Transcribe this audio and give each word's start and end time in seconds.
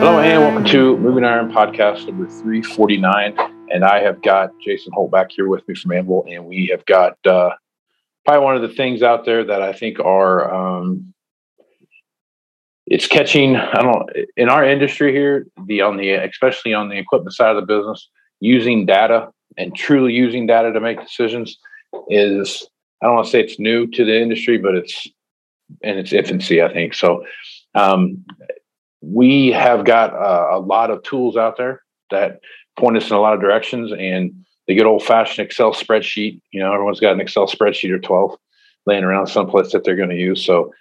Hello, 0.00 0.20
and 0.20 0.40
welcome 0.40 0.64
to 0.66 0.96
Moving 0.98 1.24
Iron 1.24 1.50
Podcast 1.50 2.06
number 2.06 2.28
349. 2.28 3.36
And 3.72 3.84
I 3.84 4.00
have 4.00 4.22
got 4.22 4.52
Jason 4.60 4.92
Hoult 4.92 5.10
back 5.10 5.32
here 5.32 5.48
with 5.48 5.66
me 5.66 5.74
from 5.74 5.90
Anvil, 5.90 6.24
and 6.28 6.46
we 6.46 6.68
have 6.68 6.86
got 6.86 7.18
uh, 7.26 7.50
probably 8.24 8.44
one 8.44 8.54
of 8.54 8.62
the 8.62 8.68
things 8.68 9.02
out 9.02 9.24
there 9.24 9.42
that 9.42 9.60
I 9.60 9.72
think 9.72 9.98
are 9.98 10.54
um, 10.54 11.12
it's 12.86 13.08
catching. 13.08 13.56
I 13.56 13.82
don't 13.82 14.08
in 14.36 14.48
our 14.48 14.64
industry 14.64 15.10
here, 15.10 15.48
the 15.66 15.80
on 15.80 15.96
the 15.96 16.10
especially 16.10 16.74
on 16.74 16.90
the 16.90 16.96
equipment 16.96 17.34
side 17.34 17.56
of 17.56 17.56
the 17.56 17.66
business, 17.66 18.08
using 18.38 18.86
data 18.86 19.30
and 19.56 19.74
truly 19.74 20.12
using 20.12 20.46
data 20.46 20.72
to 20.72 20.80
make 20.80 21.02
decisions 21.02 21.58
is 22.08 22.64
I 23.02 23.06
don't 23.06 23.16
want 23.16 23.26
to 23.26 23.32
say 23.32 23.40
it's 23.40 23.58
new 23.58 23.88
to 23.88 24.04
the 24.04 24.16
industry, 24.22 24.58
but 24.58 24.76
it's 24.76 25.08
in 25.82 25.98
its 25.98 26.12
infancy, 26.12 26.62
I 26.62 26.72
think. 26.72 26.94
So 26.94 27.24
um, 27.74 28.24
we 29.00 29.48
have 29.48 29.84
got 29.84 30.12
uh, 30.14 30.48
a 30.52 30.58
lot 30.58 30.90
of 30.90 31.02
tools 31.02 31.36
out 31.36 31.56
there 31.56 31.82
that 32.10 32.40
point 32.78 32.96
us 32.96 33.10
in 33.10 33.16
a 33.16 33.20
lot 33.20 33.34
of 33.34 33.40
directions. 33.40 33.92
And 33.92 34.44
the 34.66 34.74
good 34.74 34.86
old 34.86 35.02
fashioned 35.02 35.44
Excel 35.46 35.72
spreadsheet, 35.72 36.40
you 36.50 36.60
know, 36.60 36.72
everyone's 36.72 37.00
got 37.00 37.12
an 37.12 37.20
Excel 37.20 37.46
spreadsheet 37.46 37.90
or 37.90 37.98
12 37.98 38.36
laying 38.86 39.04
around 39.04 39.26
someplace 39.26 39.72
that 39.72 39.84
they're 39.84 39.96
going 39.96 40.08
to 40.08 40.16
use. 40.16 40.44
So 40.44 40.72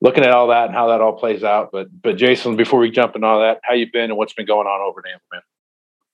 looking 0.00 0.24
at 0.24 0.30
all 0.30 0.48
that 0.48 0.66
and 0.66 0.74
how 0.74 0.88
that 0.88 1.00
all 1.00 1.14
plays 1.14 1.44
out. 1.44 1.70
But, 1.72 1.88
but 2.02 2.16
Jason, 2.16 2.56
before 2.56 2.80
we 2.80 2.90
jump 2.90 3.14
into 3.14 3.26
all 3.26 3.40
that, 3.40 3.60
how 3.62 3.74
you 3.74 3.90
been 3.90 4.10
and 4.10 4.16
what's 4.16 4.34
been 4.34 4.46
going 4.46 4.66
on 4.66 4.80
over 4.80 5.00
at 5.00 5.12
Anvil, 5.12 5.26
man? 5.32 5.42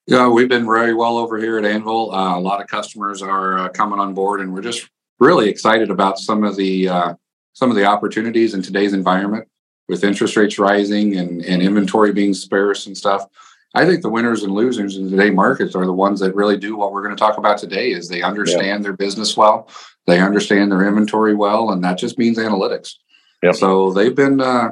Yeah, 0.06 0.28
we've 0.28 0.48
been 0.48 0.64
very 0.64 0.94
well 0.94 1.18
over 1.18 1.38
here 1.38 1.58
at 1.58 1.64
Anvil. 1.64 2.12
Uh, 2.12 2.36
a 2.36 2.40
lot 2.40 2.60
of 2.60 2.66
customers 2.66 3.22
are 3.22 3.58
uh, 3.58 3.68
coming 3.68 4.00
on 4.00 4.14
board, 4.14 4.40
and 4.40 4.52
we're 4.52 4.62
just 4.62 4.88
really 5.18 5.48
excited 5.48 5.90
about 5.90 6.18
some 6.18 6.42
of 6.42 6.56
the 6.56 6.88
uh, 6.88 7.14
some 7.52 7.70
of 7.70 7.76
the 7.76 7.84
opportunities 7.84 8.54
in 8.54 8.62
today's 8.62 8.92
environment 8.92 9.46
with 9.90 10.04
interest 10.04 10.36
rates 10.36 10.58
rising 10.58 11.16
and, 11.16 11.44
and 11.44 11.60
inventory 11.60 12.12
being 12.12 12.32
sparse 12.32 12.86
and 12.86 12.96
stuff. 12.96 13.26
I 13.74 13.84
think 13.84 14.02
the 14.02 14.08
winners 14.08 14.44
and 14.44 14.52
losers 14.52 14.96
in 14.96 15.10
today's 15.10 15.34
markets 15.34 15.74
are 15.74 15.84
the 15.84 15.92
ones 15.92 16.20
that 16.20 16.34
really 16.34 16.56
do 16.56 16.76
what 16.76 16.92
we're 16.92 17.02
going 17.02 17.14
to 17.14 17.20
talk 17.20 17.38
about 17.38 17.58
today 17.58 17.90
is 17.90 18.08
they 18.08 18.22
understand 18.22 18.66
yeah. 18.66 18.78
their 18.78 18.96
business 18.96 19.36
well, 19.36 19.68
they 20.06 20.20
understand 20.20 20.70
their 20.70 20.86
inventory 20.86 21.34
well, 21.34 21.70
and 21.70 21.82
that 21.82 21.98
just 21.98 22.18
means 22.18 22.38
analytics. 22.38 22.94
Yep. 23.42 23.56
So 23.56 23.92
they've 23.92 24.14
been 24.14 24.40
uh, 24.40 24.70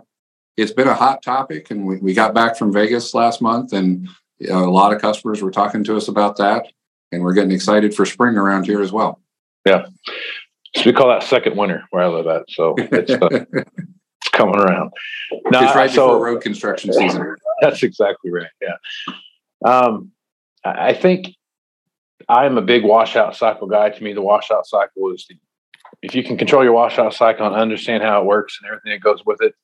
it's 0.57 0.73
been 0.73 0.89
a 0.89 0.95
hot 0.95 1.23
topic, 1.23 1.71
and 1.71 1.85
we, 1.85 1.99
we 1.99 2.15
got 2.15 2.35
back 2.35 2.57
from 2.57 2.73
Vegas 2.73 3.13
last 3.13 3.43
month, 3.43 3.73
and 3.73 4.09
you 4.39 4.49
know, 4.49 4.65
a 4.65 4.71
lot 4.71 4.93
of 4.93 5.01
customers 5.01 5.43
were 5.43 5.51
talking 5.51 5.83
to 5.85 5.97
us 5.97 6.07
about 6.07 6.37
that, 6.37 6.67
and 7.11 7.23
we're 7.23 7.35
getting 7.35 7.53
excited 7.53 7.95
for 7.95 8.07
spring 8.07 8.37
around 8.37 8.67
here 8.67 8.83
as 8.83 8.93
well. 8.93 9.21
Yeah, 9.65 9.87
so 10.77 10.83
we 10.87 10.93
call 10.93 11.09
that 11.09 11.25
second 11.25 11.57
winter 11.57 11.85
where 11.91 12.05
I 12.05 12.09
live 12.09 12.27
at. 12.27 12.45
So 12.51 12.75
it's, 12.79 13.11
uh, 13.11 13.45
coming 14.39 14.57
around. 14.57 14.93
No, 15.51 15.65
it's 15.65 15.75
right 15.75 15.91
so, 15.91 16.07
before 16.07 16.25
road 16.25 16.43
construction 16.43 16.93
season. 16.93 17.35
That's 17.61 17.83
exactly 17.83 18.31
right. 18.31 18.47
Yeah. 18.63 18.77
Um, 19.65 20.13
I 20.65 20.95
think 20.95 21.35
I'm 22.29 22.57
a 22.57 22.63
big 22.63 22.85
washout 22.85 23.37
cycle 23.37 23.67
guy. 23.67 23.91
To 23.91 24.03
me, 24.03 24.13
the 24.13 24.23
washout 24.23 24.67
cycle 24.67 25.13
is 25.13 25.27
the, 25.29 25.37
if 26.03 26.15
you 26.15 26.23
can 26.23 26.37
control 26.37 26.63
your 26.63 26.73
washout 26.73 27.15
cycle 27.15 27.47
and 27.47 27.57
understand 27.57 28.03
how 28.03 28.21
it 28.21 28.27
works 28.27 28.59
and 28.61 28.69
everything 28.69 28.93
that 28.93 29.01
goes 29.01 29.25
with 29.27 29.43
it, 29.43 29.55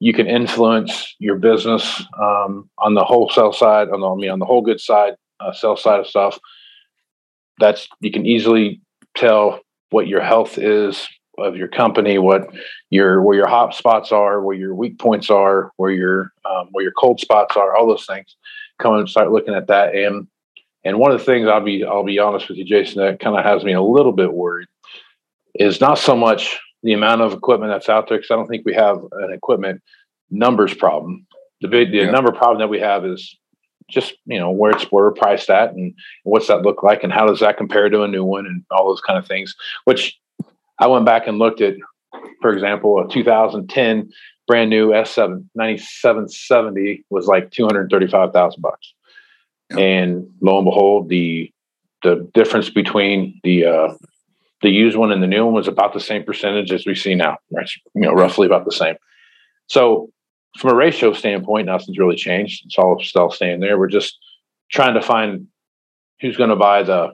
you 0.00 0.12
can 0.12 0.26
influence 0.26 1.14
your 1.18 1.36
business 1.36 2.02
um, 2.18 2.68
on 2.78 2.94
the 2.94 3.04
wholesale 3.04 3.52
side, 3.52 3.90
on 3.90 4.00
the 4.00 4.08
I 4.08 4.14
mean 4.16 4.30
on 4.30 4.38
the 4.38 4.46
whole 4.46 4.62
good 4.62 4.80
side, 4.80 5.14
uh, 5.40 5.52
sell 5.52 5.76
side 5.76 6.00
of 6.00 6.06
stuff. 6.06 6.38
That's 7.58 7.86
you 8.00 8.10
can 8.10 8.26
easily 8.26 8.80
tell 9.14 9.60
what 9.90 10.08
your 10.08 10.22
health 10.22 10.56
is 10.56 11.06
of 11.40 11.56
your 11.56 11.68
company, 11.68 12.18
what 12.18 12.48
your 12.90 13.22
where 13.22 13.36
your 13.36 13.48
hot 13.48 13.74
spots 13.74 14.12
are, 14.12 14.40
where 14.40 14.56
your 14.56 14.74
weak 14.74 14.98
points 14.98 15.30
are, 15.30 15.72
where 15.76 15.90
your 15.90 16.32
um, 16.44 16.68
where 16.72 16.82
your 16.82 16.92
cold 16.92 17.20
spots 17.20 17.56
are, 17.56 17.76
all 17.76 17.86
those 17.86 18.06
things. 18.06 18.36
Come 18.78 18.94
and 18.94 19.08
start 19.08 19.30
looking 19.30 19.54
at 19.54 19.66
that. 19.68 19.94
And 19.94 20.26
and 20.84 20.98
one 20.98 21.12
of 21.12 21.18
the 21.18 21.24
things 21.24 21.48
I'll 21.48 21.60
be 21.60 21.84
I'll 21.84 22.04
be 22.04 22.18
honest 22.18 22.48
with 22.48 22.58
you, 22.58 22.64
Jason, 22.64 23.02
that 23.02 23.20
kind 23.20 23.36
of 23.36 23.44
has 23.44 23.64
me 23.64 23.72
a 23.72 23.82
little 23.82 24.12
bit 24.12 24.32
worried 24.32 24.68
is 25.54 25.80
not 25.80 25.98
so 25.98 26.16
much 26.16 26.58
the 26.82 26.92
amount 26.92 27.20
of 27.20 27.32
equipment 27.32 27.72
that's 27.72 27.88
out 27.88 28.08
there 28.08 28.18
because 28.18 28.30
I 28.30 28.36
don't 28.36 28.46
think 28.46 28.64
we 28.64 28.74
have 28.74 29.02
an 29.12 29.32
equipment 29.32 29.82
numbers 30.30 30.74
problem. 30.74 31.26
The 31.60 31.68
big 31.68 31.90
the 31.90 31.98
yeah. 31.98 32.10
number 32.10 32.32
problem 32.32 32.58
that 32.60 32.68
we 32.68 32.80
have 32.80 33.04
is 33.04 33.36
just 33.90 34.14
you 34.24 34.38
know 34.38 34.50
where 34.50 34.70
it's 34.70 34.84
where 34.84 35.04
we're 35.04 35.12
priced 35.12 35.50
at 35.50 35.72
and 35.72 35.92
what's 36.22 36.46
that 36.46 36.62
look 36.62 36.82
like 36.82 37.02
and 37.02 37.12
how 37.12 37.26
does 37.26 37.40
that 37.40 37.56
compare 37.56 37.88
to 37.88 38.02
a 38.02 38.08
new 38.08 38.24
one 38.24 38.46
and 38.46 38.64
all 38.70 38.88
those 38.88 39.00
kind 39.00 39.18
of 39.18 39.26
things 39.26 39.54
which 39.84 40.18
i 40.80 40.86
went 40.86 41.06
back 41.06 41.26
and 41.26 41.38
looked 41.38 41.60
at 41.60 41.74
for 42.40 42.52
example 42.52 43.00
a 43.00 43.08
2010 43.08 44.10
brand 44.46 44.70
new 44.70 44.90
s7 44.90 45.44
9770 45.54 47.04
was 47.10 47.26
like 47.26 47.50
235000 47.50 48.60
bucks 48.60 48.94
and 49.70 50.26
lo 50.40 50.58
and 50.58 50.64
behold 50.64 51.08
the 51.08 51.52
the 52.02 52.28
difference 52.34 52.70
between 52.70 53.38
the 53.44 53.64
uh 53.64 53.94
the 54.62 54.70
used 54.70 54.96
one 54.96 55.10
and 55.10 55.22
the 55.22 55.26
new 55.26 55.44
one 55.44 55.54
was 55.54 55.68
about 55.68 55.94
the 55.94 56.00
same 56.00 56.24
percentage 56.24 56.72
as 56.72 56.84
we 56.86 56.94
see 56.94 57.14
now 57.14 57.36
right 57.52 57.70
you 57.94 58.02
know 58.02 58.12
roughly 58.12 58.46
about 58.46 58.64
the 58.64 58.72
same 58.72 58.96
so 59.68 60.10
from 60.58 60.72
a 60.72 60.74
ratio 60.74 61.12
standpoint, 61.12 61.66
nothing's 61.66 61.98
really 61.98 62.16
changed. 62.16 62.64
It's 62.66 62.78
all 62.78 63.00
still 63.02 63.30
staying 63.30 63.60
there. 63.60 63.78
We're 63.78 63.88
just 63.88 64.18
trying 64.70 64.94
to 64.94 65.02
find 65.02 65.46
who's 66.20 66.36
going 66.36 66.50
to 66.50 66.56
buy 66.56 66.82
the 66.82 67.12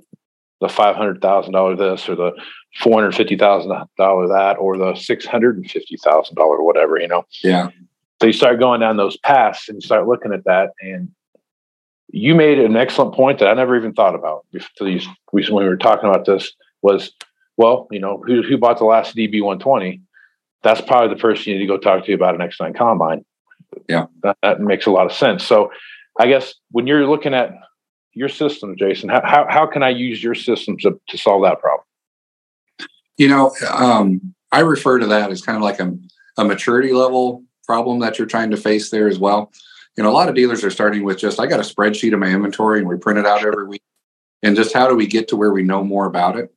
the 0.61 0.69
five 0.69 0.97
hundred 0.97 1.21
thousand 1.21 1.53
dollar 1.53 1.77
this 1.77 2.09
or 2.09 2.15
the 2.15 2.33
four 2.81 2.95
hundred 2.95 3.15
fifty 3.15 3.37
thousand 3.37 3.73
dollar 3.99 4.29
that 4.29 4.55
or 4.59 4.77
the 4.77 4.95
six 4.95 5.27
hundred 5.27 5.57
and 5.57 5.71
fifty 5.71 5.97
thousand 5.97 6.37
dollar 6.37 6.63
whatever. 6.63 6.99
You 6.99 7.09
know. 7.09 7.25
Yeah. 7.43 7.71
So 8.21 8.29
you 8.29 8.33
start 8.33 8.59
going 8.61 8.81
down 8.81 8.97
those 8.97 9.19
paths 9.19 9.69
and 9.69 9.77
you 9.77 9.87
start 9.87 10.07
looking 10.07 10.33
at 10.33 10.45
that, 10.45 10.71
and 10.81 11.11
you 12.09 12.35
made 12.35 12.59
an 12.59 12.77
excellent 12.77 13.15
point 13.15 13.39
that 13.41 13.49
I 13.49 13.55
never 13.55 13.77
even 13.77 13.93
thought 13.93 14.15
about 14.15 14.47
before 14.53 14.87
these 14.87 15.07
when 15.33 15.55
we 15.55 15.65
were 15.65 15.77
talking 15.77 16.09
about 16.09 16.25
this 16.25 16.53
was 16.83 17.13
well, 17.57 17.87
you 17.91 18.01
know, 18.01 18.23
who 18.27 18.43
who 18.43 18.57
bought 18.57 18.79
the 18.79 18.85
last 18.85 19.15
DB 19.15 19.43
one 19.43 19.59
twenty? 19.59 20.01
that's 20.67 20.81
probably 20.81 21.15
the 21.15 21.21
person 21.21 21.53
you 21.53 21.59
need 21.59 21.65
to 21.65 21.69
go 21.69 21.79
talk 21.79 22.05
to 22.05 22.13
about 22.13 22.35
an 22.35 22.41
X9 22.41 22.77
combine. 22.77 23.25
Yeah. 23.89 24.07
That, 24.23 24.37
that, 24.43 24.61
makes 24.61 24.87
a 24.87 24.91
lot 24.91 25.07
of 25.07 25.13
sense. 25.13 25.45
So 25.45 25.71
I 26.19 26.27
guess 26.27 26.55
when 26.73 26.89
you're 26.89 27.07
looking 27.07 27.35
at 27.35 27.53
your 28.17 28.31
system, 28.31 28.75
Jason, 28.79 29.11
how, 29.11 29.21
how, 29.25 29.47
how 29.49 29.67
can 29.67 29.83
I 29.83 29.91
use 29.91 30.23
your 30.23 30.35
system 30.35 30.79
to, 30.79 30.99
to 31.09 31.19
solve 31.19 31.43
that 31.43 31.61
problem? 31.61 31.85
You 33.19 33.29
know, 33.29 33.55
um, 33.71 34.35
I 34.51 34.61
refer 34.61 34.99
to 34.99 35.07
that 35.07 35.31
as 35.31 35.43
kind 35.43 35.57
of 35.57 35.63
like 35.63 35.79
a, 35.81 35.95
a 36.39 36.45
maturity 36.45 36.95
level 36.95 37.45
problem 37.67 37.99
that 38.01 38.19
you're 38.19 38.27
trying 38.27 38.51
to 38.53 38.57
face 38.57 38.91
there 38.91 39.07
as 39.07 39.19
well. 39.19 39.53
You 39.97 40.03
know, 40.03 40.11
a 40.11 40.13
lot 40.13 40.31
of 40.31 40.35
dealers 40.35 40.65
are 40.65 40.71
starting 40.71 41.05
with 41.05 41.19
just, 41.19 41.39
I 41.39 41.47
got 41.47 41.61
a 41.61 41.63
spreadsheet 41.63 42.15
of 42.15 42.19
my 42.19 42.29
inventory 42.29 42.79
and 42.79 42.89
we 42.89 42.97
print 42.97 43.19
it 43.19 43.27
out 43.27 43.45
every 43.45 43.67
week. 43.67 43.83
And 44.43 44.57
just 44.57 44.73
how 44.73 44.89
do 44.89 44.95
we 44.95 45.07
get 45.07 45.29
to 45.29 45.37
where 45.37 45.53
we 45.53 45.63
know 45.63 45.85
more 45.85 46.07
about 46.07 46.39
it? 46.39 46.51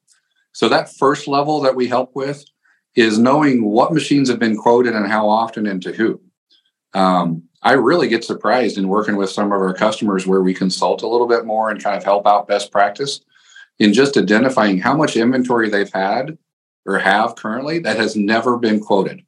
So 0.53 0.69
that 0.69 0.93
first 0.95 1.27
level 1.27 1.59
that 1.61 1.75
we 1.75 1.87
help 1.87 2.11
with 2.15 2.43
is 2.95 3.19
knowing 3.19 3.65
what 3.65 3.93
machines 3.93 4.29
have 4.29 4.39
been 4.39 4.57
quoted 4.57 4.95
and 4.95 5.07
how 5.07 5.27
often 5.27 5.67
and 5.67 5.81
to 5.83 5.91
who. 5.91 6.21
Um, 6.93 7.48
I 7.61 7.73
really 7.73 8.07
get 8.07 8.23
surprised 8.23 8.77
in 8.77 8.87
working 8.87 9.17
with 9.17 9.29
some 9.29 9.51
of 9.51 9.59
our 9.59 9.73
customers 9.73 10.25
where 10.25 10.41
we 10.41 10.53
consult 10.53 11.01
a 11.01 11.07
little 11.07 11.27
bit 11.27 11.45
more 11.45 11.69
and 11.69 11.83
kind 11.83 11.97
of 11.97 12.03
help 12.03 12.25
out 12.25 12.47
best 12.47 12.71
practice 12.71 13.21
in 13.79 13.93
just 13.93 14.17
identifying 14.17 14.79
how 14.79 14.95
much 14.95 15.17
inventory 15.17 15.69
they've 15.69 15.91
had 15.91 16.37
or 16.85 16.99
have 16.99 17.35
currently 17.35 17.79
that 17.79 17.97
has 17.97 18.15
never 18.15 18.57
been 18.57 18.79
quoted. 18.79 19.21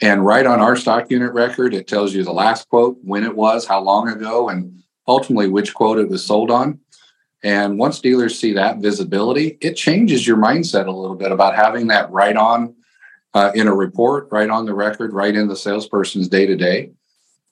And 0.00 0.24
right 0.24 0.46
on 0.46 0.60
our 0.60 0.76
stock 0.76 1.10
unit 1.10 1.32
record, 1.32 1.74
it 1.74 1.86
tells 1.86 2.14
you 2.14 2.24
the 2.24 2.32
last 2.32 2.68
quote, 2.68 2.98
when 3.02 3.24
it 3.24 3.36
was, 3.36 3.66
how 3.66 3.80
long 3.80 4.08
ago, 4.08 4.48
and 4.48 4.82
ultimately 5.06 5.48
which 5.48 5.74
quote 5.74 5.98
it 5.98 6.08
was 6.08 6.24
sold 6.24 6.50
on. 6.50 6.80
And 7.42 7.78
once 7.78 8.00
dealers 8.00 8.38
see 8.38 8.54
that 8.54 8.78
visibility, 8.78 9.58
it 9.60 9.74
changes 9.74 10.26
your 10.26 10.38
mindset 10.38 10.86
a 10.86 10.90
little 10.90 11.16
bit 11.16 11.30
about 11.30 11.54
having 11.54 11.88
that 11.88 12.10
right 12.10 12.36
on 12.36 12.74
uh, 13.34 13.52
in 13.54 13.68
a 13.68 13.74
report, 13.74 14.28
right 14.30 14.48
on 14.48 14.64
the 14.64 14.74
record, 14.74 15.12
right 15.12 15.34
in 15.34 15.46
the 15.46 15.56
salesperson's 15.56 16.28
day 16.28 16.46
to 16.46 16.56
day. 16.56 16.90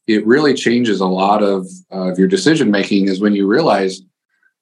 It 0.07 0.27
really 0.27 0.55
changes 0.55 1.01
a 1.01 1.07
lot 1.07 1.43
of, 1.43 1.67
uh, 1.93 2.11
of 2.11 2.19
your 2.19 2.29
decision 2.29 2.71
making. 2.71 3.09
Is 3.09 3.21
when 3.21 3.35
you 3.35 3.47
realize 3.47 4.03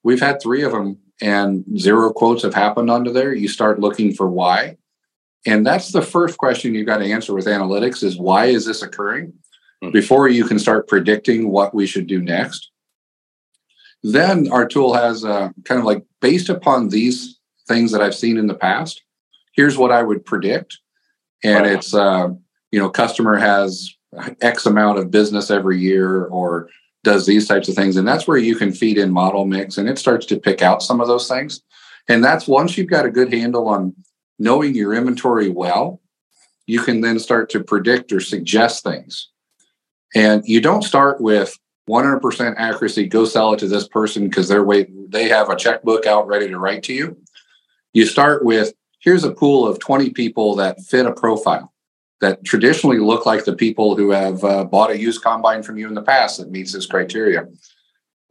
we've 0.03 0.19
had 0.19 0.41
three 0.41 0.63
of 0.63 0.71
them 0.71 0.97
and 1.21 1.63
zero 1.79 2.11
quotes 2.11 2.43
have 2.43 2.53
happened 2.53 2.89
under 2.89 3.11
there. 3.11 3.33
You 3.33 3.47
start 3.47 3.79
looking 3.79 4.13
for 4.13 4.27
why, 4.29 4.77
and 5.45 5.65
that's 5.65 5.91
the 5.91 6.01
first 6.01 6.37
question 6.37 6.75
you've 6.75 6.87
got 6.87 6.97
to 6.97 7.11
answer 7.11 7.33
with 7.33 7.45
analytics: 7.45 8.03
is 8.03 8.17
why 8.17 8.45
is 8.45 8.65
this 8.65 8.81
occurring? 8.81 9.33
Mm-hmm. 9.83 9.91
Before 9.91 10.27
you 10.27 10.45
can 10.45 10.59
start 10.59 10.87
predicting 10.87 11.49
what 11.49 11.73
we 11.73 11.87
should 11.87 12.07
do 12.07 12.21
next. 12.21 12.69
Then 14.03 14.51
our 14.51 14.67
tool 14.67 14.93
has 14.93 15.23
uh, 15.23 15.49
kind 15.65 15.79
of 15.79 15.85
like 15.85 16.03
based 16.21 16.49
upon 16.49 16.89
these 16.89 17.39
things 17.67 17.91
that 17.91 18.01
I've 18.01 18.15
seen 18.15 18.37
in 18.37 18.47
the 18.47 18.55
past, 18.55 19.01
here's 19.53 19.77
what 19.77 19.91
I 19.91 20.03
would 20.03 20.25
predict. 20.25 20.79
And 21.43 21.65
right. 21.65 21.73
it's, 21.73 21.93
uh, 21.93 22.29
you 22.71 22.79
know, 22.79 22.89
customer 22.89 23.37
has 23.37 23.95
X 24.41 24.65
amount 24.65 24.99
of 24.99 25.11
business 25.11 25.49
every 25.49 25.79
year 25.79 26.25
or 26.25 26.69
does 27.03 27.25
these 27.25 27.47
types 27.47 27.67
of 27.67 27.75
things. 27.75 27.97
And 27.97 28.07
that's 28.07 28.27
where 28.27 28.37
you 28.37 28.55
can 28.55 28.71
feed 28.71 28.97
in 28.97 29.11
model 29.11 29.45
mix 29.45 29.77
and 29.77 29.89
it 29.89 29.97
starts 29.97 30.25
to 30.27 30.39
pick 30.39 30.61
out 30.61 30.83
some 30.83 31.01
of 31.01 31.07
those 31.07 31.27
things. 31.27 31.61
And 32.07 32.23
that's 32.23 32.47
once 32.47 32.77
you've 32.77 32.89
got 32.89 33.05
a 33.05 33.11
good 33.11 33.33
handle 33.33 33.67
on 33.67 33.95
knowing 34.37 34.75
your 34.75 34.93
inventory 34.93 35.49
well, 35.49 36.01
you 36.67 36.81
can 36.81 37.01
then 37.01 37.19
start 37.19 37.49
to 37.51 37.63
predict 37.63 38.11
or 38.11 38.19
suggest 38.19 38.83
things. 38.83 39.29
And 40.13 40.43
you 40.45 40.61
don't 40.61 40.83
start 40.83 41.21
with 41.21 41.57
100% 41.89 42.55
accuracy 42.57 43.07
go 43.07 43.25
sell 43.25 43.53
it 43.53 43.59
to 43.59 43.67
this 43.67 43.87
person 43.87 44.27
because 44.27 44.47
they're 44.47 44.63
wait 44.63 44.89
they 45.11 45.27
have 45.27 45.49
a 45.49 45.55
checkbook 45.55 46.05
out 46.05 46.27
ready 46.27 46.47
to 46.47 46.59
write 46.59 46.83
to 46.83 46.93
you 46.93 47.17
you 47.93 48.05
start 48.05 48.45
with 48.45 48.73
here's 48.99 49.23
a 49.23 49.31
pool 49.31 49.67
of 49.67 49.79
20 49.79 50.11
people 50.11 50.55
that 50.55 50.79
fit 50.81 51.05
a 51.05 51.11
profile 51.11 51.70
that 52.21 52.43
traditionally 52.43 52.99
look 52.99 53.25
like 53.25 53.43
the 53.45 53.55
people 53.55 53.95
who 53.95 54.11
have 54.11 54.43
uh, 54.43 54.63
bought 54.63 54.91
a 54.91 54.97
used 54.97 55.21
combine 55.21 55.63
from 55.63 55.77
you 55.77 55.87
in 55.87 55.93
the 55.93 56.01
past 56.01 56.37
that 56.37 56.51
meets 56.51 56.71
this 56.71 56.85
criteria 56.85 57.47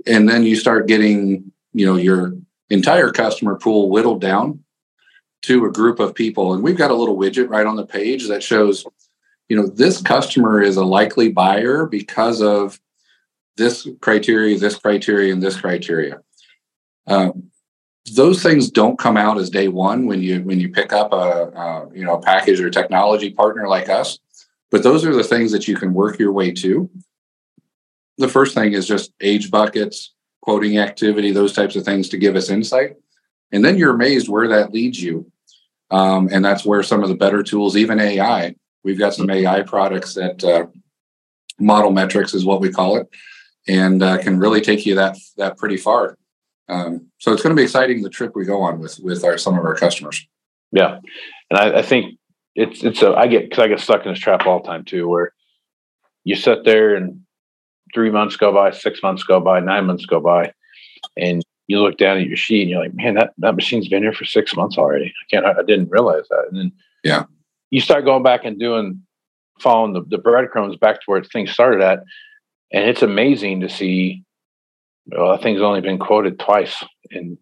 and 0.07 0.29
then 0.29 0.43
you 0.45 0.57
start 0.57 0.89
getting 0.89 1.53
you 1.73 1.87
know 1.87 1.97
your 1.97 2.33
entire 2.71 3.11
customer 3.11 3.57
pool 3.57 3.91
whittled 3.91 4.21
down 4.21 4.63
to 5.43 5.65
a 5.65 5.73
group 5.73 6.01
of 6.01 6.15
people 6.15 6.55
and 6.55 6.63
we've 6.63 6.79
got 6.79 6.91
a 6.91 6.95
little 6.95 7.17
widget 7.17 7.49
right 7.49 7.67
on 7.67 7.77
the 7.77 7.87
page 7.87 8.29
that 8.29 8.43
shows 8.43 8.85
you 9.49 9.57
know 9.57 9.67
this 9.67 10.01
customer 10.01 10.63
is 10.63 10.77
a 10.77 10.85
likely 10.85 11.31
buyer 11.31 11.87
because 11.87 12.41
of 12.41 12.81
this 13.61 13.87
criteria, 14.01 14.59
this 14.59 14.77
criteria, 14.77 15.33
and 15.33 15.43
this 15.43 15.61
criteria. 15.61 16.21
Um, 17.07 17.51
those 18.15 18.43
things 18.43 18.71
don't 18.71 18.99
come 18.99 19.17
out 19.17 19.39
as 19.39 19.51
day 19.51 19.69
one 19.69 20.07
when 20.07 20.23
you 20.23 20.43
when 20.43 20.59
you 20.59 20.71
pick 20.71 20.93
up 20.93 21.13
a, 21.13 21.89
you 21.95 22.05
know 22.05 22.19
package 22.19 22.61
or 22.61 22.71
technology 22.71 23.31
partner 23.31 23.69
like 23.69 23.89
us. 23.89 24.19
But 24.71 24.83
those 24.83 25.05
are 25.05 25.15
the 25.15 25.25
things 25.25 25.53
that 25.53 25.67
you 25.69 25.77
can 25.77 25.95
work 25.95 26.19
your 26.19 26.33
way 26.33 26.53
to. 26.53 26.89
The 28.19 28.29
first 28.29 28.55
thing 28.55 28.73
is 28.73 28.87
just 28.87 29.13
age 29.21 29.51
buckets, 29.51 30.15
quoting 30.43 30.79
activity, 30.79 31.33
those 31.33 31.53
types 31.53 31.77
of 31.77 31.85
things 31.85 32.09
to 32.11 32.19
give 32.19 32.37
us 32.37 32.51
insight. 32.51 32.97
And 33.53 33.65
then 33.65 33.77
you're 33.77 33.95
amazed 33.95 34.29
where 34.29 34.49
that 34.49 34.73
leads 34.73 35.03
you. 35.03 35.31
Um, 35.91 36.29
and 36.31 36.45
that's 36.45 36.65
where 36.65 36.85
some 36.85 37.03
of 37.03 37.09
the 37.09 37.17
better 37.17 37.43
tools, 37.43 37.77
even 37.77 37.99
AI, 37.99 38.55
we've 38.85 38.99
got 38.99 39.15
some 39.15 39.29
AI 39.29 39.63
products 39.63 40.15
that 40.15 40.45
uh, 40.45 40.67
model 41.59 41.91
metrics 41.91 42.33
is 42.33 42.45
what 42.45 42.61
we 42.61 42.71
call 42.71 42.97
it, 42.97 43.09
and 43.67 44.03
uh, 44.03 44.19
can 44.19 44.39
really 44.39 44.61
take 44.61 44.87
you 44.87 44.95
that 44.95 45.17
that 45.37 45.57
pretty 45.59 45.77
far. 45.77 46.17
Um, 46.71 47.11
so 47.19 47.33
it's 47.33 47.43
going 47.43 47.55
to 47.55 47.61
be 47.61 47.65
exciting 47.65 48.03
the 48.03 48.11
trip 48.11 48.33
we 48.35 48.45
go 48.45 48.63
on 48.63 48.79
with 48.79 48.99
with 49.01 49.25
our 49.25 49.37
some 49.37 49.59
of 49.59 49.65
our 49.65 49.75
customers. 49.75 50.27
Yeah, 50.73 50.99
and 51.51 51.59
I, 51.59 51.79
I 51.79 51.83
think 51.83 52.19
it's 52.55 52.85
it's 52.85 53.03
a 53.03 53.15
I 53.15 53.27
get 53.27 53.49
because 53.49 53.63
I 53.63 53.69
get 53.69 53.81
stuck 53.81 54.05
in 54.07 54.13
this 54.13 54.21
trap 54.21 54.47
all 54.47 54.63
the 54.63 54.69
time 54.69 54.85
too, 54.85 55.09
where 55.09 55.33
you 56.25 56.37
sit 56.37 56.65
there 56.65 56.95
and 56.95 57.21
three 57.93 58.11
months 58.11 58.37
go 58.37 58.53
by, 58.53 58.71
six 58.71 59.03
months 59.03 59.25
go 59.25 59.41
by, 59.41 59.61
nine 59.61 59.87
months 59.87 60.07
go 60.07 60.21
by, 60.21 60.53
and 61.17 61.43
you 61.67 61.81
look 61.81 61.99
down 61.99 62.19
at 62.19 62.27
your 62.27 62.37
sheet 62.37 62.63
and 62.63 62.71
you're 62.71 62.83
like, 62.83 62.95
man, 62.95 63.15
that, 63.15 63.33
that 63.39 63.55
machine's 63.55 63.89
been 63.89 64.03
here 64.03 64.13
for 64.13 64.25
six 64.25 64.57
months 64.57 64.77
already. 64.77 65.07
I 65.07 65.25
can't, 65.31 65.47
I 65.47 65.63
didn't 65.63 65.91
realize 65.91 66.25
that. 66.29 66.47
And 66.51 66.59
then 66.59 66.73
yeah, 67.03 67.25
you 67.71 67.81
start 67.81 68.05
going 68.05 68.23
back 68.23 68.45
and 68.45 68.59
doing 68.59 69.03
following 69.61 69.93
the, 69.93 70.03
the 70.03 70.19
breadcrumbs 70.19 70.77
back 70.77 70.97
to 70.97 71.05
where 71.07 71.23
things 71.23 71.51
started 71.51 71.81
at 71.81 72.01
and 72.73 72.89
it's 72.89 73.03
amazing 73.03 73.61
to 73.61 73.69
see. 73.69 74.25
Well, 75.17 75.33
that 75.33 75.43
thing's 75.43 75.63
only 75.63 75.81
been 75.81 75.99
quoted 75.99 76.39
twice, 76.39 76.85
and 77.11 77.37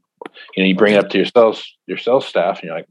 you 0.57 0.63
know 0.63 0.69
you 0.69 0.75
bring 0.75 0.95
it 0.95 1.05
up 1.05 1.11
to 1.11 1.19
your 1.19 1.27
sales 1.27 1.65
your 1.87 1.99
sales 1.99 2.27
staff, 2.27 2.61
and 2.61 2.65
you're 2.65 2.77
like, 2.77 2.89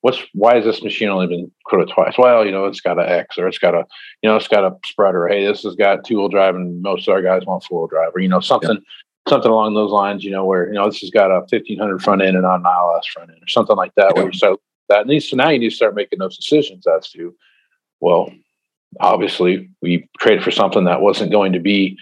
"What's 0.00 0.22
why 0.32 0.56
has 0.56 0.64
this 0.64 0.82
machine 0.82 1.08
only 1.08 1.26
been 1.26 1.50
quoted 1.64 1.92
twice?" 1.92 2.14
Well, 2.18 2.44
you 2.44 2.52
know, 2.52 2.66
it's 2.66 2.80
got 2.80 2.98
a 2.98 3.10
X, 3.10 3.38
or 3.38 3.48
it's 3.48 3.58
got 3.58 3.74
a 3.74 3.84
you 4.22 4.28
know, 4.28 4.36
it's 4.36 4.48
got 4.48 4.64
a 4.64 4.76
spreader. 4.84 5.28
Hey, 5.28 5.46
this 5.46 5.62
has 5.62 5.76
got 5.76 6.04
two 6.04 6.16
wheel 6.16 6.28
drive, 6.28 6.54
and 6.54 6.82
most 6.82 7.08
of 7.08 7.12
our 7.12 7.22
guys 7.22 7.46
want 7.46 7.64
four 7.64 7.80
wheel 7.80 7.88
drive, 7.88 8.12
or 8.14 8.20
you 8.20 8.28
know, 8.28 8.40
something. 8.40 8.74
Yep. 8.74 8.82
Something 9.28 9.50
along 9.50 9.74
those 9.74 9.90
lines, 9.90 10.24
you 10.24 10.30
know, 10.30 10.46
where 10.46 10.68
you 10.68 10.72
know 10.72 10.88
this 10.88 11.00
has 11.00 11.10
got 11.10 11.30
a 11.30 11.46
fifteen 11.48 11.78
hundred 11.78 12.02
front 12.02 12.22
end 12.22 12.34
and 12.34 12.44
not 12.44 12.60
an 12.60 12.66
ILS 12.66 13.06
front 13.12 13.30
end, 13.30 13.42
or 13.42 13.48
something 13.48 13.76
like 13.76 13.94
that. 13.96 14.06
Yep. 14.06 14.16
Where 14.16 14.26
you 14.26 14.32
start 14.32 14.58
that, 14.88 15.06
and 15.06 15.22
so 15.22 15.36
now 15.36 15.50
you 15.50 15.58
need 15.58 15.70
to 15.70 15.76
start 15.76 15.94
making 15.94 16.18
those 16.18 16.36
decisions 16.36 16.86
as 16.86 17.10
to, 17.10 17.34
well, 18.00 18.32
obviously 19.00 19.68
we 19.82 20.08
traded 20.18 20.42
for 20.42 20.50
something 20.50 20.84
that 20.84 21.00
wasn't 21.00 21.30
going 21.30 21.52
to 21.52 21.60
be 21.60 21.98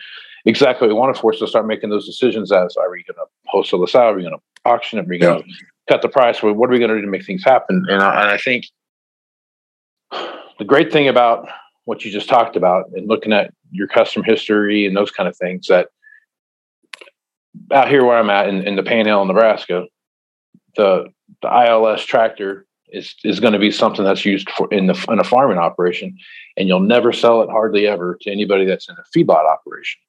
exactly 0.47 0.89
we 0.89 0.95
want 0.95 1.15
to 1.15 1.21
force 1.21 1.39
to 1.41 1.47
start 1.47 1.67
making 1.67 1.91
those 1.91 2.07
decisions 2.07 2.51
as 2.53 2.77
are 2.77 2.91
we 2.91 3.05
going 3.05 3.17
to 3.17 3.27
wholesale 3.47 3.81
this 3.81 3.95
out? 3.95 4.07
Are 4.07 4.15
we 4.15 4.23
going 4.23 4.35
to 4.35 4.43
auction 4.65 4.99
it? 4.99 5.03
Are 5.03 5.09
we 5.09 5.19
going 5.19 5.43
to 5.43 5.49
cut 5.89 6.03
the 6.03 6.09
price? 6.09 6.43
What 6.43 6.53
are 6.53 6.73
we 6.73 6.79
going 6.79 6.91
to 6.91 6.97
do 6.97 7.03
to 7.03 7.07
make 7.07 7.27
things 7.27 7.45
happen? 7.45 7.85
And 7.89 8.03
I, 8.03 8.23
and 8.23 8.31
I 8.31 8.39
think 8.39 8.67
the 10.59 10.65
great 10.65 10.93
thing 10.93 11.09
about 11.09 11.49
what 11.85 12.05
you 12.05 12.11
just 12.11 12.29
talked 12.29 12.57
about 12.57 12.87
and 12.95 13.09
looking 13.09 13.33
at 13.33 13.53
your 13.71 13.87
customer 13.87 14.25
history 14.25 14.87
and 14.87 14.97
those 14.97 15.11
kind 15.11 15.29
of 15.29 15.37
things 15.37 15.67
that 15.67 15.89
out 17.73 17.89
here 17.89 18.05
where 18.05 18.19
I'm 18.19 18.31
at 18.31 18.49
in, 18.49 18.67
in 18.67 18.77
the 18.77 18.83
Panhandle, 18.83 19.25
Nebraska, 19.25 19.87
the 20.77 21.07
the 21.43 21.49
ILS 21.49 22.05
tractor 22.05 22.67
is 22.89 23.15
is 23.25 23.41
going 23.41 23.53
to 23.53 23.59
be 23.59 23.71
something 23.71 24.05
that's 24.05 24.25
used 24.25 24.51
for 24.51 24.73
in 24.73 24.87
the 24.87 25.07
in 25.09 25.19
a 25.19 25.25
farming 25.25 25.59
operation, 25.59 26.17
and 26.57 26.69
you'll 26.69 26.81
never 26.81 27.13
sell 27.13 27.43
it 27.43 27.51
hardly 27.51 27.87
ever 27.87 28.17
to 28.23 28.31
anybody 28.31 28.65
that's 28.65 28.89
in 28.89 28.97
a 28.97 29.19
feedlot 29.19 29.51
operation. 29.51 30.01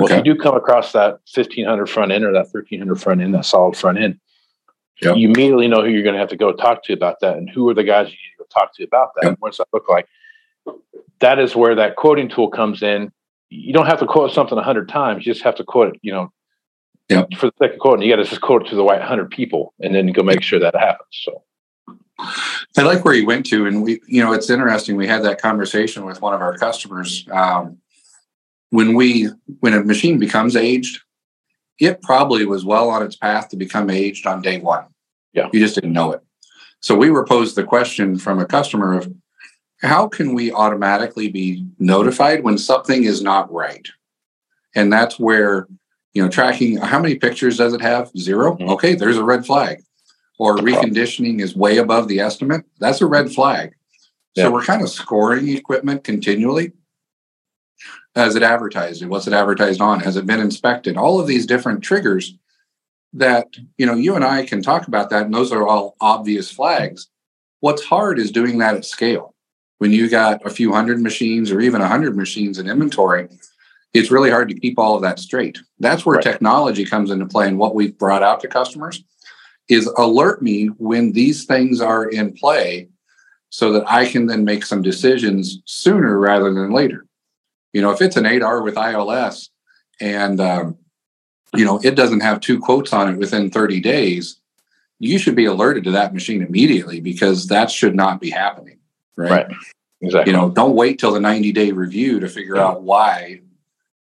Well, 0.00 0.06
okay. 0.06 0.20
if 0.20 0.26
you 0.26 0.34
do 0.34 0.40
come 0.40 0.56
across 0.56 0.92
that 0.92 1.20
1500 1.34 1.86
front 1.86 2.10
end 2.10 2.24
or 2.24 2.32
that 2.32 2.48
1300 2.50 2.94
front 3.00 3.20
end, 3.20 3.34
that 3.34 3.44
solid 3.44 3.76
front 3.76 3.98
end, 3.98 4.18
yep. 5.02 5.16
you 5.16 5.28
immediately 5.28 5.68
know 5.68 5.82
who 5.82 5.90
you're 5.90 6.02
going 6.02 6.14
to 6.14 6.20
have 6.20 6.30
to 6.30 6.36
go 6.36 6.52
talk 6.52 6.82
to 6.84 6.94
about 6.94 7.20
that, 7.20 7.36
and 7.36 7.50
who 7.50 7.68
are 7.68 7.74
the 7.74 7.84
guys 7.84 8.06
you 8.06 8.12
need 8.12 8.36
to 8.38 8.44
go 8.44 8.46
talk 8.50 8.74
to 8.76 8.84
about 8.84 9.10
that. 9.16 9.28
Yep. 9.28 9.36
What 9.40 9.50
does 9.50 9.58
that 9.58 9.68
look 9.74 9.90
like? 9.90 10.08
That 11.20 11.38
is 11.38 11.54
where 11.54 11.74
that 11.74 11.96
quoting 11.96 12.30
tool 12.30 12.48
comes 12.48 12.82
in. 12.82 13.12
You 13.50 13.74
don't 13.74 13.86
have 13.86 13.98
to 13.98 14.06
quote 14.06 14.32
something 14.32 14.56
a 14.56 14.62
hundred 14.62 14.88
times; 14.88 15.26
you 15.26 15.32
just 15.32 15.44
have 15.44 15.56
to 15.56 15.64
quote 15.64 15.94
it, 15.94 16.00
you 16.02 16.12
know, 16.12 16.32
yep. 17.10 17.28
for 17.36 17.46
the 17.46 17.52
second 17.58 17.78
quote, 17.78 17.94
and 17.94 18.02
you 18.02 18.10
got 18.10 18.22
to 18.22 18.28
just 18.28 18.40
quote 18.40 18.64
it 18.64 18.70
to 18.70 18.76
the 18.76 18.84
right 18.84 19.02
hundred 19.02 19.30
people, 19.30 19.74
and 19.80 19.94
then 19.94 20.06
go 20.12 20.22
make 20.22 20.42
sure 20.42 20.58
that 20.58 20.74
happens. 20.74 21.08
So. 21.10 21.42
I 22.76 22.82
like 22.82 23.04
where 23.04 23.14
you 23.14 23.26
went 23.26 23.46
to, 23.46 23.66
and 23.66 23.82
we, 23.82 24.00
you 24.06 24.22
know, 24.22 24.32
it's 24.32 24.50
interesting. 24.50 24.96
We 24.96 25.06
had 25.06 25.22
that 25.24 25.40
conversation 25.40 26.04
with 26.04 26.20
one 26.20 26.34
of 26.34 26.40
our 26.40 26.56
customers. 26.56 27.26
Um, 27.30 27.78
when 28.70 28.94
we, 28.94 29.28
when 29.60 29.74
a 29.74 29.82
machine 29.82 30.18
becomes 30.18 30.56
aged, 30.56 31.00
it 31.78 32.02
probably 32.02 32.44
was 32.44 32.64
well 32.64 32.90
on 32.90 33.02
its 33.02 33.16
path 33.16 33.48
to 33.50 33.56
become 33.56 33.90
aged 33.90 34.26
on 34.26 34.42
day 34.42 34.58
one. 34.58 34.86
Yeah, 35.32 35.48
you 35.52 35.60
just 35.60 35.74
didn't 35.74 35.92
know 35.92 36.12
it. 36.12 36.20
So 36.80 36.96
we 36.96 37.10
were 37.10 37.24
posed 37.24 37.56
the 37.56 37.64
question 37.64 38.18
from 38.18 38.38
a 38.38 38.46
customer 38.46 38.98
of 38.98 39.12
how 39.82 40.08
can 40.08 40.34
we 40.34 40.52
automatically 40.52 41.28
be 41.28 41.66
notified 41.78 42.42
when 42.42 42.58
something 42.58 43.04
is 43.04 43.22
not 43.22 43.50
right? 43.52 43.86
And 44.74 44.92
that's 44.92 45.18
where, 45.18 45.68
you 46.12 46.22
know, 46.22 46.28
tracking 46.28 46.76
how 46.78 46.98
many 46.98 47.16
pictures 47.16 47.56
does 47.58 47.72
it 47.72 47.80
have? 47.80 48.10
0 48.16 48.56
mm-hmm. 48.56 48.70
Okay, 48.70 48.94
there's 48.94 49.16
a 49.16 49.24
red 49.24 49.46
flag 49.46 49.82
or 50.40 50.56
reconditioning 50.56 51.42
is 51.42 51.54
way 51.54 51.76
above 51.76 52.08
the 52.08 52.18
estimate, 52.18 52.64
that's 52.78 53.02
a 53.02 53.06
red 53.06 53.30
flag. 53.30 53.74
Yeah. 54.34 54.44
So 54.44 54.52
we're 54.52 54.64
kind 54.64 54.80
of 54.80 54.88
scoring 54.88 55.48
equipment 55.48 56.02
continually. 56.02 56.72
Has 58.14 58.34
it 58.34 58.42
advertised? 58.42 59.04
What's 59.06 59.26
it 59.26 59.32
advertised 59.32 59.80
on? 59.80 60.00
Has 60.00 60.16
it 60.16 60.26
been 60.26 60.40
inspected? 60.40 60.96
All 60.96 61.20
of 61.20 61.26
these 61.26 61.46
different 61.46 61.82
triggers 61.82 62.34
that 63.12 63.48
you 63.76 63.86
know 63.86 63.94
you 63.94 64.14
and 64.14 64.24
I 64.24 64.44
can 64.44 64.62
talk 64.62 64.88
about 64.88 65.10
that, 65.10 65.26
and 65.26 65.34
those 65.34 65.52
are 65.52 65.66
all 65.66 65.96
obvious 66.00 66.50
flags. 66.50 67.08
What's 67.60 67.84
hard 67.84 68.18
is 68.18 68.30
doing 68.30 68.58
that 68.58 68.74
at 68.74 68.84
scale. 68.84 69.34
When 69.78 69.92
you 69.92 70.08
got 70.08 70.44
a 70.44 70.50
few 70.50 70.72
hundred 70.72 71.00
machines 71.00 71.50
or 71.50 71.60
even 71.60 71.80
a 71.80 71.88
hundred 71.88 72.16
machines 72.16 72.58
in 72.58 72.68
inventory, 72.68 73.28
it's 73.94 74.10
really 74.10 74.30
hard 74.30 74.48
to 74.48 74.54
keep 74.54 74.78
all 74.78 74.94
of 74.94 75.02
that 75.02 75.18
straight. 75.18 75.58
That's 75.78 76.04
where 76.04 76.16
right. 76.16 76.22
technology 76.22 76.84
comes 76.84 77.10
into 77.10 77.26
play 77.26 77.48
and 77.48 77.58
what 77.58 77.74
we've 77.74 77.96
brought 77.96 78.22
out 78.22 78.40
to 78.40 78.48
customers 78.48 79.02
is 79.68 79.86
alert 79.98 80.42
me 80.42 80.66
when 80.66 81.12
these 81.12 81.44
things 81.44 81.80
are 81.80 82.08
in 82.08 82.32
play 82.32 82.88
so 83.50 83.72
that 83.72 83.90
I 83.90 84.06
can 84.06 84.26
then 84.26 84.44
make 84.44 84.64
some 84.64 84.82
decisions 84.82 85.60
sooner 85.64 86.18
rather 86.18 86.52
than 86.52 86.72
later. 86.72 87.06
You 87.72 87.82
know, 87.82 87.90
if 87.90 88.00
it's 88.02 88.16
an 88.16 88.24
8R 88.24 88.64
with 88.64 88.76
ILS 88.76 89.50
and, 90.00 90.40
um, 90.40 90.78
you 91.54 91.64
know, 91.64 91.80
it 91.82 91.94
doesn't 91.94 92.20
have 92.20 92.40
two 92.40 92.58
quotes 92.58 92.92
on 92.92 93.12
it 93.12 93.18
within 93.18 93.50
30 93.50 93.80
days, 93.80 94.40
you 94.98 95.18
should 95.18 95.36
be 95.36 95.46
alerted 95.46 95.84
to 95.84 95.90
that 95.92 96.12
machine 96.12 96.42
immediately 96.42 97.00
because 97.00 97.46
that 97.46 97.70
should 97.70 97.94
not 97.94 98.20
be 98.20 98.30
happening. 98.30 98.78
Right. 99.16 99.30
right. 99.30 99.46
Exactly. 100.02 100.32
You 100.32 100.38
know, 100.38 100.50
don't 100.50 100.74
wait 100.74 100.98
till 100.98 101.12
the 101.12 101.20
90 101.20 101.52
day 101.52 101.72
review 101.72 102.20
to 102.20 102.28
figure 102.28 102.56
yeah. 102.56 102.64
out 102.64 102.82
why 102.82 103.40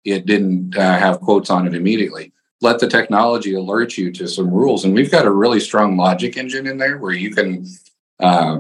it 0.06 0.26
didn't 0.26 0.78
uh, 0.78 0.98
have 0.98 1.20
quotes 1.20 1.50
on 1.50 1.68
it 1.68 1.74
immediately 1.74 2.32
let 2.62 2.80
the 2.80 2.88
technology 2.88 3.54
alert 3.54 3.98
you 3.98 4.12
to 4.12 4.28
some 4.28 4.50
rules. 4.50 4.84
And 4.84 4.94
we've 4.94 5.12
got 5.12 5.26
a 5.26 5.32
really 5.32 5.60
strong 5.60 5.98
logic 5.98 6.38
engine 6.38 6.68
in 6.68 6.78
there 6.78 6.98
where 6.98 7.14
you 7.14 7.34
can 7.34 7.66
uh, 8.20 8.60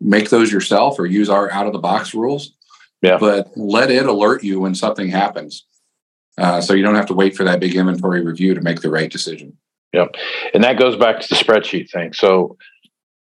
make 0.00 0.30
those 0.30 0.50
yourself 0.50 0.98
or 0.98 1.06
use 1.06 1.30
our 1.30 1.50
out 1.50 1.66
of 1.66 1.72
the 1.72 1.78
box 1.78 2.14
rules. 2.14 2.54
Yeah. 3.02 3.18
But 3.18 3.56
let 3.56 3.90
it 3.90 4.06
alert 4.06 4.42
you 4.42 4.60
when 4.60 4.74
something 4.74 5.08
happens. 5.08 5.64
Uh, 6.36 6.60
so 6.60 6.72
you 6.72 6.82
don't 6.82 6.94
have 6.94 7.06
to 7.06 7.14
wait 7.14 7.36
for 7.36 7.44
that 7.44 7.60
big 7.60 7.74
inventory 7.74 8.24
review 8.24 8.54
to 8.54 8.60
make 8.60 8.80
the 8.80 8.90
right 8.90 9.10
decision. 9.10 9.56
Yep. 9.92 10.14
And 10.54 10.62
that 10.64 10.78
goes 10.78 10.96
back 10.96 11.20
to 11.20 11.28
the 11.28 11.34
spreadsheet 11.34 11.90
thing. 11.90 12.12
So 12.12 12.56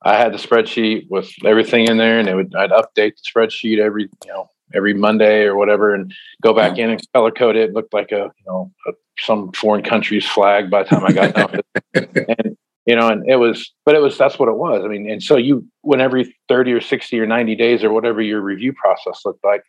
I 0.03 0.15
had 0.17 0.33
the 0.33 0.37
spreadsheet 0.37 1.07
with 1.09 1.31
everything 1.45 1.87
in 1.87 1.97
there 1.97 2.19
and 2.19 2.27
it 2.27 2.35
would 2.35 2.55
I'd 2.55 2.69
update 2.69 3.13
the 3.15 3.23
spreadsheet 3.33 3.79
every, 3.79 4.03
you 4.03 4.31
know, 4.31 4.49
every 4.73 4.93
Monday 4.93 5.43
or 5.43 5.55
whatever 5.55 5.95
and 5.95 6.13
go 6.43 6.53
back 6.53 6.77
in 6.77 6.89
and 6.89 7.01
color 7.13 7.31
code 7.31 7.55
it. 7.55 7.69
it 7.69 7.73
looked 7.73 7.93
like 7.93 8.11
a, 8.11 8.31
you 8.37 8.45
know, 8.45 8.71
a 8.87 8.91
some 9.19 9.51
foreign 9.53 9.83
country's 9.83 10.25
flag 10.27 10.69
by 10.69 10.83
the 10.83 10.89
time 10.89 11.05
I 11.05 11.11
got 11.11 11.33
done. 11.35 11.61
and 11.93 12.57
you 12.87 12.95
know, 12.95 13.09
and 13.09 13.29
it 13.29 13.35
was, 13.35 13.73
but 13.85 13.95
it 13.95 14.01
was 14.01 14.17
that's 14.17 14.39
what 14.39 14.49
it 14.49 14.55
was. 14.55 14.83
I 14.83 14.87
mean, 14.87 15.09
and 15.09 15.21
so 15.21 15.35
you, 15.35 15.65
when 15.81 16.01
every 16.01 16.35
thirty 16.47 16.71
or 16.71 16.81
sixty 16.81 17.19
or 17.19 17.27
ninety 17.27 17.55
days 17.55 17.83
or 17.83 17.91
whatever 17.91 18.21
your 18.21 18.41
review 18.41 18.73
process 18.73 19.21
looked 19.25 19.43
like, 19.43 19.61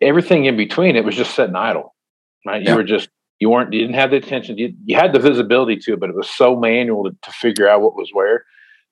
everything 0.00 0.46
in 0.46 0.56
between, 0.56 0.96
it 0.96 1.04
was 1.04 1.14
just 1.14 1.34
sitting 1.34 1.54
idle, 1.54 1.94
right? 2.46 2.62
Yeah. 2.62 2.70
You 2.70 2.76
were 2.76 2.84
just 2.84 3.10
you 3.38 3.50
weren't 3.50 3.72
you 3.72 3.80
didn't 3.80 3.94
have 3.94 4.10
the 4.10 4.16
attention 4.16 4.58
you, 4.58 4.74
you 4.84 4.96
had 4.96 5.14
the 5.14 5.18
visibility 5.18 5.74
to 5.74 5.94
it 5.94 6.00
but 6.00 6.10
it 6.10 6.14
was 6.14 6.28
so 6.28 6.54
manual 6.54 7.04
to, 7.04 7.16
to, 7.22 7.32
figure 7.32 7.66
out 7.66 7.80
what 7.80 7.96
was 7.96 8.10
where 8.12 8.44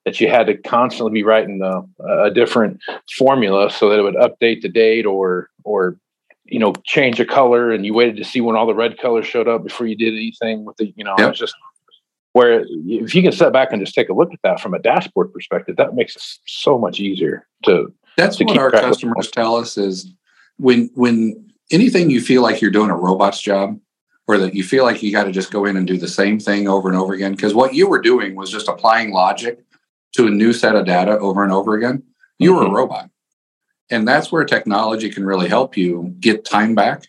that 0.05 0.19
you 0.19 0.27
had 0.27 0.47
to 0.47 0.57
constantly 0.57 1.11
be 1.11 1.23
writing 1.23 1.59
the, 1.59 1.87
a 2.23 2.31
different 2.31 2.79
formula 3.15 3.69
so 3.69 3.89
that 3.89 3.99
it 3.99 4.01
would 4.01 4.15
update 4.15 4.61
the 4.61 4.67
date 4.67 5.05
or 5.05 5.51
or 5.63 5.99
you 6.49 6.59
know, 6.59 6.73
change 6.83 7.19
a 7.19 7.25
color 7.25 7.71
and 7.71 7.85
you 7.85 7.93
waited 7.93 8.17
to 8.17 8.23
see 8.23 8.41
when 8.41 8.55
all 8.55 8.65
the 8.65 8.73
red 8.73 8.97
colors 8.97 9.27
showed 9.27 9.47
up 9.47 9.63
before 9.63 9.87
you 9.87 9.95
did 9.95 10.13
anything 10.13 10.65
with 10.65 10.75
the, 10.77 10.91
you 10.95 11.03
know, 11.03 11.15
yep. 11.17 11.29
was 11.29 11.39
just 11.39 11.55
where 12.33 12.63
if 12.67 13.15
you 13.15 13.21
can 13.21 13.31
step 13.31 13.53
back 13.53 13.71
and 13.71 13.81
just 13.81 13.95
take 13.95 14.09
a 14.09 14.13
look 14.13 14.31
at 14.33 14.39
that 14.43 14.59
from 14.59 14.73
a 14.73 14.79
dashboard 14.79 15.33
perspective, 15.33 15.75
that 15.77 15.95
makes 15.95 16.15
it 16.15 16.23
so 16.45 16.77
much 16.77 16.99
easier 16.99 17.47
to. 17.65 17.93
That's 18.17 18.37
to 18.37 18.45
what 18.45 18.57
our 18.57 18.71
customers 18.71 19.31
tell 19.31 19.55
us 19.55 19.77
is 19.77 20.11
when 20.57 20.89
when 20.93 21.49
anything 21.71 22.09
you 22.09 22.21
feel 22.21 22.41
like 22.41 22.61
you're 22.61 22.71
doing 22.71 22.89
a 22.89 22.95
robot's 22.95 23.41
job 23.41 23.79
or 24.27 24.37
that 24.37 24.53
you 24.53 24.63
feel 24.63 24.83
like 24.83 25.01
you 25.01 25.11
got 25.11 25.23
to 25.23 25.31
just 25.31 25.51
go 25.51 25.65
in 25.65 25.75
and 25.75 25.87
do 25.87 25.97
the 25.97 26.07
same 26.07 26.39
thing 26.39 26.67
over 26.67 26.87
and 26.87 26.97
over 26.97 27.13
again 27.13 27.31
because 27.31 27.53
what 27.53 27.73
you 27.73 27.87
were 27.87 28.01
doing 28.01 28.35
was 28.35 28.51
just 28.51 28.67
applying 28.67 29.11
logic 29.11 29.59
to 30.15 30.27
a 30.27 30.29
new 30.29 30.53
set 30.53 30.75
of 30.75 30.85
data 30.85 31.17
over 31.19 31.43
and 31.43 31.51
over 31.51 31.75
again 31.75 32.03
you 32.37 32.51
mm-hmm. 32.51 32.59
were 32.59 32.67
a 32.67 32.71
robot 32.71 33.09
and 33.89 34.07
that's 34.07 34.31
where 34.31 34.43
technology 34.43 35.09
can 35.09 35.25
really 35.25 35.49
help 35.49 35.75
you 35.75 36.15
get 36.19 36.45
time 36.45 36.75
back 36.75 37.07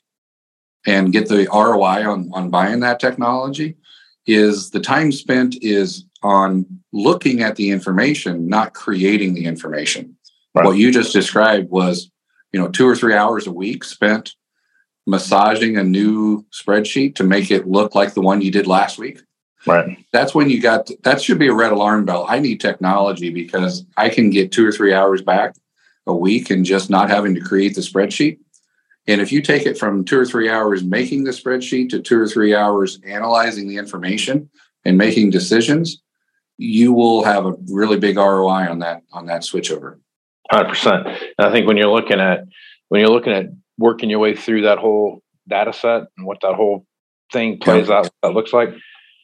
and 0.87 1.13
get 1.13 1.29
the 1.29 1.47
ROI 1.53 2.11
on, 2.11 2.31
on 2.33 2.49
buying 2.49 2.81
that 2.81 3.01
technology 3.01 3.77
is 4.27 4.71
the 4.71 4.81
time 4.81 5.13
spent 5.13 5.57
is 5.63 6.05
on 6.23 6.67
looking 6.93 7.43
at 7.43 7.57
the 7.57 7.71
information, 7.71 8.49
not 8.49 8.75
creating 8.75 9.35
the 9.35 9.47
information. 9.47 10.17
Right. 10.55 10.67
What 10.67 10.77
you 10.77 10.93
just 10.93 11.13
described 11.13 11.71
was, 11.71 12.11
you 12.53 12.61
know, 12.61 12.69
two 12.69 12.89
or 12.89 12.97
three 12.97 13.15
hours 13.15 13.47
a 13.47 13.53
week 13.53 13.85
spent 13.85 14.35
massaging 15.07 15.77
a 15.77 15.85
new 15.85 16.45
spreadsheet 16.53 17.15
to 17.17 17.25
make 17.25 17.51
it 17.51 17.67
look 17.67 17.95
like 17.95 18.15
the 18.15 18.21
one 18.21 18.43
you 18.43 18.51
did 18.51 18.67
last 18.67 18.99
week. 18.99 19.21
Right. 19.67 19.99
That's 20.13 20.35
when 20.35 20.49
you 20.49 20.61
got 20.61 20.91
that 21.03 21.21
should 21.21 21.39
be 21.39 21.49
a 21.49 21.55
red 21.55 21.73
alarm 21.73 22.05
bell. 22.05 22.25
I 22.29 22.39
need 22.39 22.61
technology 22.61 23.31
because 23.31 23.85
I 23.97 24.09
can 24.09 24.31
get 24.31 24.53
two 24.53 24.67
or 24.67 24.73
three 24.73 24.95
hours 24.95 25.23
back 25.23 25.55
a 26.07 26.15
week 26.15 26.51
and 26.51 26.65
just 26.65 26.89
not 26.89 27.11
having 27.11 27.35
to 27.35 27.41
create 27.41 27.75
the 27.75 27.83
spreadsheet. 27.83 28.39
And 29.11 29.21
if 29.21 29.33
you 29.33 29.43
take 29.43 29.67
it 29.67 29.77
from 29.77 30.05
two 30.05 30.21
or 30.21 30.25
three 30.25 30.49
hours 30.49 30.85
making 30.85 31.25
the 31.25 31.33
spreadsheet 31.33 31.89
to 31.91 32.01
two 32.01 32.17
or 32.17 32.29
three 32.29 32.55
hours 32.55 33.01
analyzing 33.05 33.67
the 33.67 33.77
information 33.77 34.49
and 34.85 34.97
making 34.97 35.31
decisions, 35.31 36.01
you 36.59 36.93
will 36.93 37.25
have 37.25 37.45
a 37.45 37.55
really 37.69 37.99
big 37.99 38.17
ROI 38.17 38.71
on 38.71 38.79
that 38.79 39.03
on 39.13 39.27
that 39.27 39.43
switchover. 39.43 39.99
Hundred 40.49 40.69
percent. 40.69 41.09
And 41.09 41.49
I 41.49 41.51
think 41.51 41.67
when 41.67 41.77
you're 41.77 41.91
looking 41.91 42.21
at 42.21 42.45
when 42.89 43.01
you're 43.01 43.11
looking 43.11 43.33
at 43.33 43.47
working 43.79 44.11
your 44.11 44.21
way 44.21 44.37
through 44.37 44.63
that 44.63 44.79
whole 44.79 45.23
data 45.49 45.73
set 45.73 46.03
and 46.17 46.25
what 46.25 46.41
that 46.43 46.55
whole 46.55 46.87
thing 47.33 47.59
plays 47.59 47.91
out, 47.91 48.09
that 48.23 48.33
looks 48.33 48.53
like, 48.53 48.69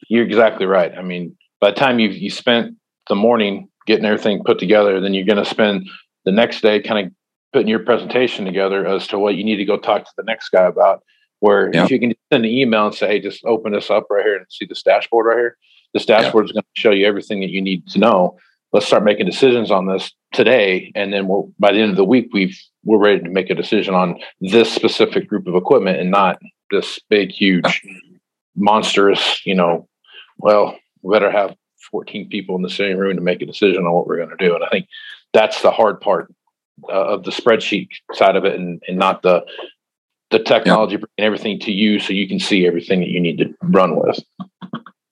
you're 0.09 0.25
exactly 0.25 0.65
right. 0.65 0.91
I 0.97 1.01
mean, 1.01 1.37
by 1.61 1.69
the 1.69 1.77
time 1.77 1.99
you've 1.99 2.17
you 2.17 2.29
spent 2.29 2.75
the 3.07 3.15
morning 3.15 3.69
getting 3.85 4.03
everything 4.03 4.43
put 4.43 4.59
together, 4.59 4.99
then 4.99 5.13
you're 5.13 5.25
going 5.25 5.41
to 5.41 5.49
spend 5.49 5.87
the 6.25 6.31
next 6.33 6.59
day 6.59 6.81
kind 6.81 7.07
of 7.07 7.13
putting 7.53 7.67
your 7.67 7.79
presentation 7.79 8.45
together 8.45 8.85
as 8.85 9.07
to 9.07 9.19
what 9.19 9.35
you 9.35 9.43
need 9.43 9.57
to 9.57 9.65
go 9.65 9.77
talk 9.77 10.03
to 10.03 10.11
the 10.17 10.23
next 10.23 10.49
guy 10.49 10.65
about. 10.65 11.03
Where 11.39 11.71
yeah. 11.71 11.83
if 11.83 11.91
you 11.91 11.99
can 11.99 12.15
send 12.31 12.45
an 12.45 12.51
email 12.51 12.87
and 12.87 12.95
say, 12.95 13.07
hey, 13.07 13.19
just 13.19 13.45
open 13.45 13.71
this 13.71 13.91
up 13.91 14.07
right 14.09 14.25
here 14.25 14.37
and 14.37 14.45
see 14.49 14.65
this 14.65 14.81
dashboard 14.81 15.27
right 15.27 15.37
here, 15.37 15.57
this 15.93 16.05
dashboard 16.05 16.45
yeah. 16.45 16.49
is 16.49 16.53
going 16.53 16.63
to 16.63 16.81
show 16.81 16.91
you 16.91 17.05
everything 17.05 17.41
that 17.41 17.51
you 17.51 17.61
need 17.61 17.87
to 17.89 17.99
know. 17.99 18.37
Let's 18.73 18.87
start 18.87 19.03
making 19.03 19.27
decisions 19.27 19.69
on 19.69 19.85
this 19.85 20.11
today, 20.33 20.91
and 20.95 21.13
then 21.13 21.27
we'll 21.27 21.51
by 21.57 21.71
the 21.71 21.79
end 21.79 21.91
of 21.91 21.95
the 21.95 22.03
week 22.03 22.29
we've 22.33 22.59
we're 22.83 22.97
ready 22.97 23.21
to 23.21 23.29
make 23.29 23.49
a 23.49 23.55
decision 23.55 23.93
on 23.93 24.19
this 24.41 24.73
specific 24.73 25.27
group 25.27 25.47
of 25.47 25.55
equipment 25.55 25.99
and 25.99 26.11
not 26.11 26.39
this 26.71 26.99
big, 27.09 27.31
huge, 27.31 27.81
monstrous. 28.55 29.45
You 29.45 29.55
know, 29.55 29.87
well, 30.37 30.77
we 31.01 31.13
better 31.13 31.31
have 31.31 31.55
14 31.91 32.29
people 32.29 32.55
in 32.55 32.61
the 32.61 32.69
same 32.69 32.97
room 32.97 33.15
to 33.15 33.21
make 33.21 33.41
a 33.41 33.45
decision 33.45 33.85
on 33.85 33.93
what 33.93 34.07
we're 34.07 34.17
going 34.17 34.35
to 34.35 34.45
do. 34.45 34.55
And 34.55 34.63
I 34.63 34.69
think 34.69 34.87
that's 35.33 35.61
the 35.61 35.71
hard 35.71 36.01
part 36.01 36.33
uh, 36.83 37.13
of 37.13 37.23
the 37.23 37.31
spreadsheet 37.31 37.89
side 38.13 38.35
of 38.35 38.45
it 38.45 38.55
and, 38.55 38.81
and 38.87 38.97
not 38.97 39.21
the 39.21 39.45
the 40.29 40.39
technology 40.39 40.93
yep. 40.93 41.01
bringing 41.01 41.25
everything 41.25 41.59
to 41.59 41.71
you 41.71 41.99
so 41.99 42.11
you 42.11 42.27
can 42.27 42.39
see 42.39 42.67
everything 42.67 42.99
that 42.99 43.09
you 43.09 43.19
need 43.19 43.37
to 43.37 43.53
run 43.61 43.95
with. 43.95 44.19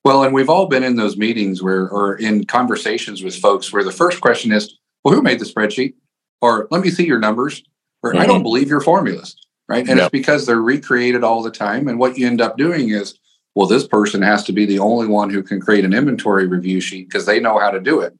Well, 0.04 0.24
and 0.24 0.34
we've 0.34 0.50
all 0.50 0.68
been 0.68 0.84
in 0.84 0.98
those 0.98 1.18
meetings 1.18 1.64
where, 1.64 1.90
or 1.90 2.16
in 2.18 2.46
conversations 2.46 3.24
with 3.24 3.36
folks 3.36 3.72
where 3.74 3.84
the 3.84 3.92
first 3.92 4.22
question 4.22 4.52
is, 4.52 4.78
well, 5.04 5.14
who 5.14 5.22
made 5.22 5.40
the 5.40 5.46
spreadsheet? 5.46 5.96
Or 6.42 6.68
let 6.70 6.82
me 6.82 6.90
see 6.90 7.06
your 7.06 7.18
numbers. 7.18 7.64
Or 8.04 8.12
mm-hmm. 8.12 8.20
I 8.20 8.26
don't 8.26 8.38
mm-hmm. 8.38 8.44
believe 8.44 8.68
you're 8.68 8.82
formulas. 8.82 9.36
Right. 9.68 9.88
And 9.88 9.98
yep. 9.98 10.06
it's 10.06 10.12
because 10.12 10.46
they're 10.46 10.62
recreated 10.62 11.24
all 11.24 11.42
the 11.42 11.50
time. 11.50 11.88
And 11.88 11.98
what 11.98 12.20
you 12.20 12.28
end 12.28 12.40
up 12.40 12.56
doing 12.56 12.90
is, 12.90 13.18
well, 13.56 13.68
this 13.68 13.88
person 13.88 14.22
has 14.22 14.44
to 14.44 14.52
be 14.52 14.68
the 14.68 14.78
only 14.78 15.08
one 15.08 15.32
who 15.32 15.42
can 15.42 15.60
create 15.60 15.86
an 15.86 15.94
inventory 15.94 16.46
review 16.46 16.82
sheet 16.82 17.08
because 17.08 17.26
they 17.26 17.40
know 17.40 17.58
how 17.58 17.72
to 17.72 17.80
do 17.80 18.02
it. 18.02 18.16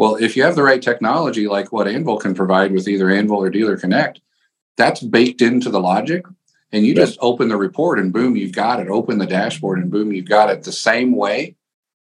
Well, 0.00 0.16
if 0.16 0.34
you 0.34 0.44
have 0.44 0.56
the 0.56 0.62
right 0.62 0.80
technology, 0.80 1.46
like 1.46 1.72
what 1.72 1.86
Anvil 1.86 2.16
can 2.16 2.32
provide 2.32 2.72
with 2.72 2.88
either 2.88 3.10
Anvil 3.10 3.36
or 3.36 3.50
Dealer 3.50 3.76
Connect, 3.76 4.18
that's 4.78 5.02
baked 5.02 5.42
into 5.42 5.68
the 5.68 5.78
logic. 5.78 6.24
And 6.72 6.86
you 6.86 6.94
just 6.94 7.18
open 7.20 7.50
the 7.50 7.58
report 7.58 7.98
and 7.98 8.10
boom, 8.10 8.34
you've 8.34 8.54
got 8.54 8.80
it. 8.80 8.88
Open 8.88 9.18
the 9.18 9.26
dashboard 9.26 9.78
and 9.78 9.90
boom, 9.90 10.10
you've 10.10 10.26
got 10.26 10.48
it 10.48 10.62
the 10.62 10.72
same 10.72 11.14
way 11.14 11.54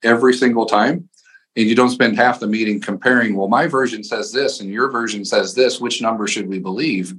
every 0.02 0.32
single 0.32 0.64
time. 0.64 1.11
And 1.54 1.66
you 1.66 1.75
don't 1.75 1.90
spend 1.90 2.16
half 2.16 2.40
the 2.40 2.46
meeting 2.46 2.80
comparing, 2.80 3.37
well, 3.37 3.49
my 3.49 3.66
version 3.66 4.02
says 4.02 4.32
this 4.32 4.58
and 4.58 4.70
your 4.70 4.90
version 4.90 5.22
says 5.26 5.54
this. 5.54 5.78
Which 5.78 6.00
number 6.00 6.26
should 6.26 6.49
we 6.49 6.61
believe? 6.61 7.14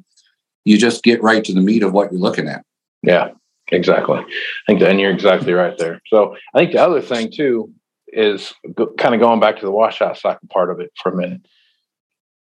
You 0.65 0.80
just 0.80 1.03
get 1.03 1.22
right 1.22 1.44
to 1.44 1.53
the 1.53 1.62
meat 1.62 1.84
of 1.84 1.94
what 1.94 2.12
you're 2.12 2.20
looking 2.20 2.48
at. 2.48 2.65
Yeah, 3.03 3.30
exactly. 3.68 4.18
I 4.18 4.25
think, 4.65 4.80
that, 4.80 4.89
and 4.89 5.00
you're 5.00 5.12
exactly 5.12 5.53
right 5.53 5.77
there. 5.77 6.01
So 6.08 6.36
I 6.56 6.58
think 6.58 6.72
the 6.72 6.82
other 6.82 7.00
thing 7.00 7.32
too 7.32 7.72
is 8.15 8.53
kind 8.98 9.15
of 9.15 9.20
going 9.20 9.39
back 9.39 9.60
to 9.60 9.65
the 9.65 9.72
washout 9.72 10.17
cycle 10.17 10.48
part 10.50 10.70
of 10.70 10.79
it 10.79 10.91
for 11.01 11.12
a 11.12 11.15
minute. 11.15 11.41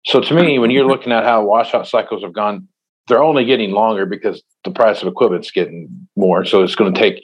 So 0.06 0.20
to 0.20 0.34
me, 0.34 0.58
when 0.58 0.70
you're 0.70 0.86
looking 0.86 1.12
at 1.12 1.24
how 1.24 1.44
washout 1.44 1.86
cycles 1.86 2.22
have 2.22 2.32
gone, 2.32 2.68
they're 3.08 3.22
only 3.22 3.44
getting 3.44 3.72
longer 3.72 4.06
because 4.06 4.42
the 4.64 4.70
price 4.70 5.02
of 5.02 5.08
equipment's 5.08 5.50
getting 5.50 6.08
more. 6.16 6.44
So 6.44 6.62
it's 6.62 6.74
going 6.74 6.92
to 6.92 6.98
take 6.98 7.22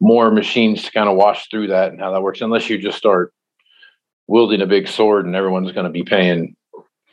more 0.00 0.30
machines 0.30 0.82
to 0.84 0.92
kind 0.92 1.08
of 1.08 1.16
wash 1.16 1.48
through 1.50 1.68
that 1.68 1.90
and 1.90 2.00
how 2.00 2.12
that 2.12 2.22
works. 2.22 2.40
Unless 2.40 2.68
you 2.70 2.78
just 2.78 2.98
start 2.98 3.32
wielding 4.26 4.62
a 4.62 4.66
big 4.66 4.88
sword 4.88 5.26
and 5.26 5.36
everyone's 5.36 5.72
going 5.72 5.84
to 5.84 5.90
be 5.90 6.02
paying, 6.02 6.56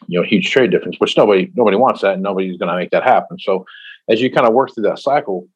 you 0.08 0.20
know, 0.20 0.26
huge 0.26 0.50
trade 0.50 0.72
difference, 0.72 0.98
which 1.00 1.18
nobody 1.18 1.52
nobody 1.56 1.78
wants 1.78 2.02
that, 2.02 2.14
and 2.14 2.24
nobody's 2.24 2.58
going 2.58 2.70
to 2.70 2.78
make 2.78 2.92
that 2.92 3.04
happen. 3.04 3.38
So 3.40 3.66
as 4.08 4.22
you 4.22 4.32
kind 4.32 4.48
of 4.48 4.54
work 4.54 4.74
through 4.74 4.84
that 4.84 5.00
cycle, 5.00 5.48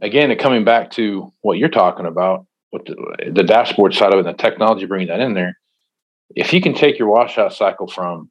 again, 0.00 0.36
coming 0.38 0.64
back 0.64 0.90
to 0.92 1.32
what 1.42 1.58
you're 1.58 1.68
talking 1.68 2.06
about, 2.06 2.46
with 2.72 2.86
the, 2.86 3.32
the 3.32 3.42
dashboard 3.42 3.94
side 3.94 4.12
of 4.12 4.18
it 4.18 4.26
and 4.26 4.38
the 4.38 4.42
technology 4.42 4.86
bringing 4.86 5.08
that 5.08 5.20
in 5.20 5.34
there, 5.34 5.58
if 6.34 6.52
you 6.52 6.60
can 6.60 6.74
take 6.74 6.98
your 6.98 7.08
washout 7.08 7.52
cycle 7.52 7.86
from, 7.86 8.30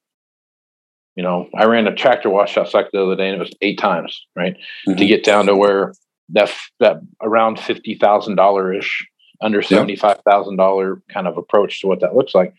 you 1.15 1.23
know, 1.23 1.47
I 1.55 1.65
ran 1.65 1.87
a 1.87 1.95
tractor 1.95 2.29
washout 2.29 2.69
cycle 2.69 2.89
the 2.93 3.03
other 3.03 3.15
day 3.15 3.27
and 3.27 3.35
it 3.35 3.39
was 3.39 3.53
eight 3.61 3.77
times, 3.77 4.25
right? 4.35 4.55
Mm-hmm. 4.87 4.95
To 4.95 5.05
get 5.05 5.23
down 5.23 5.45
to 5.45 5.55
where 5.55 5.93
that 6.29 6.51
that 6.79 7.01
around 7.21 7.59
fifty 7.59 7.95
thousand 7.95 8.35
dollar 8.35 8.73
ish, 8.73 9.05
under 9.41 9.61
seventy 9.61 9.95
five 9.95 10.21
thousand 10.27 10.55
dollar 10.55 11.01
kind 11.13 11.27
of 11.27 11.37
approach 11.37 11.81
to 11.81 11.87
what 11.87 11.99
that 11.99 12.15
looks 12.15 12.33
like. 12.33 12.53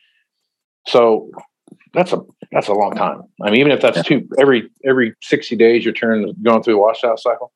So 0.86 1.30
that's 1.94 2.12
a 2.12 2.20
that's 2.50 2.68
a 2.68 2.74
long 2.74 2.94
time. 2.94 3.22
I 3.40 3.50
mean, 3.50 3.60
even 3.60 3.72
if 3.72 3.80
that's 3.80 3.98
yeah. 3.98 4.02
two 4.02 4.28
every 4.38 4.70
every 4.84 5.14
sixty 5.22 5.56
days 5.56 5.84
you're 5.84 5.94
turning 5.94 6.34
going 6.42 6.62
through 6.62 6.76
a 6.76 6.80
washout 6.80 7.18
cycle. 7.18 7.52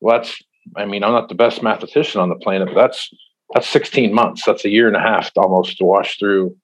Well, 0.00 0.18
that's 0.18 0.42
I 0.76 0.84
mean, 0.84 1.04
I'm 1.04 1.12
not 1.12 1.28
the 1.28 1.34
best 1.34 1.62
mathematician 1.62 2.20
on 2.20 2.28
the 2.28 2.36
planet, 2.36 2.68
but 2.68 2.80
that's 2.80 3.10
that's 3.54 3.68
16 3.68 4.12
months. 4.12 4.42
That's 4.44 4.64
a 4.64 4.68
year 4.68 4.88
and 4.88 4.96
a 4.96 5.00
half 5.00 5.30
almost 5.36 5.78
to 5.78 5.84
wash 5.84 6.18
through 6.18 6.56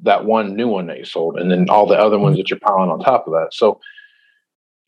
that 0.00 0.24
one 0.24 0.54
new 0.54 0.68
one 0.68 0.86
that 0.86 0.98
you 0.98 1.04
sold, 1.04 1.38
and 1.38 1.50
then 1.50 1.68
all 1.68 1.86
the 1.86 1.98
other 1.98 2.18
ones 2.18 2.36
that 2.36 2.48
you're 2.48 2.58
piling 2.60 2.90
on 2.90 3.00
top 3.00 3.26
of 3.26 3.32
that. 3.32 3.48
So 3.52 3.80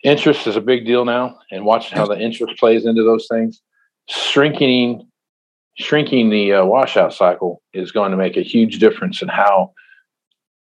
interest 0.05 0.47
is 0.47 0.57
a 0.57 0.61
big 0.61 0.87
deal 0.87 1.05
now, 1.05 1.39
and 1.51 1.65
watching 1.65 1.97
how 1.99 2.07
the 2.07 2.19
interest 2.19 2.59
plays 2.59 2.87
into 2.87 3.03
those 3.03 3.27
things. 3.29 3.61
Shrinking, 4.09 5.09
shrinking 5.79 6.31
the 6.31 6.55
uh, 6.55 6.65
washout 6.65 7.13
cycle 7.13 7.63
is 7.73 7.91
going 7.91 8.13
to 8.13 8.17
make 8.17 8.37
a 8.37 8.43
huge 8.43 8.79
difference 8.79 9.21
in 9.21 9.29
how 9.29 9.73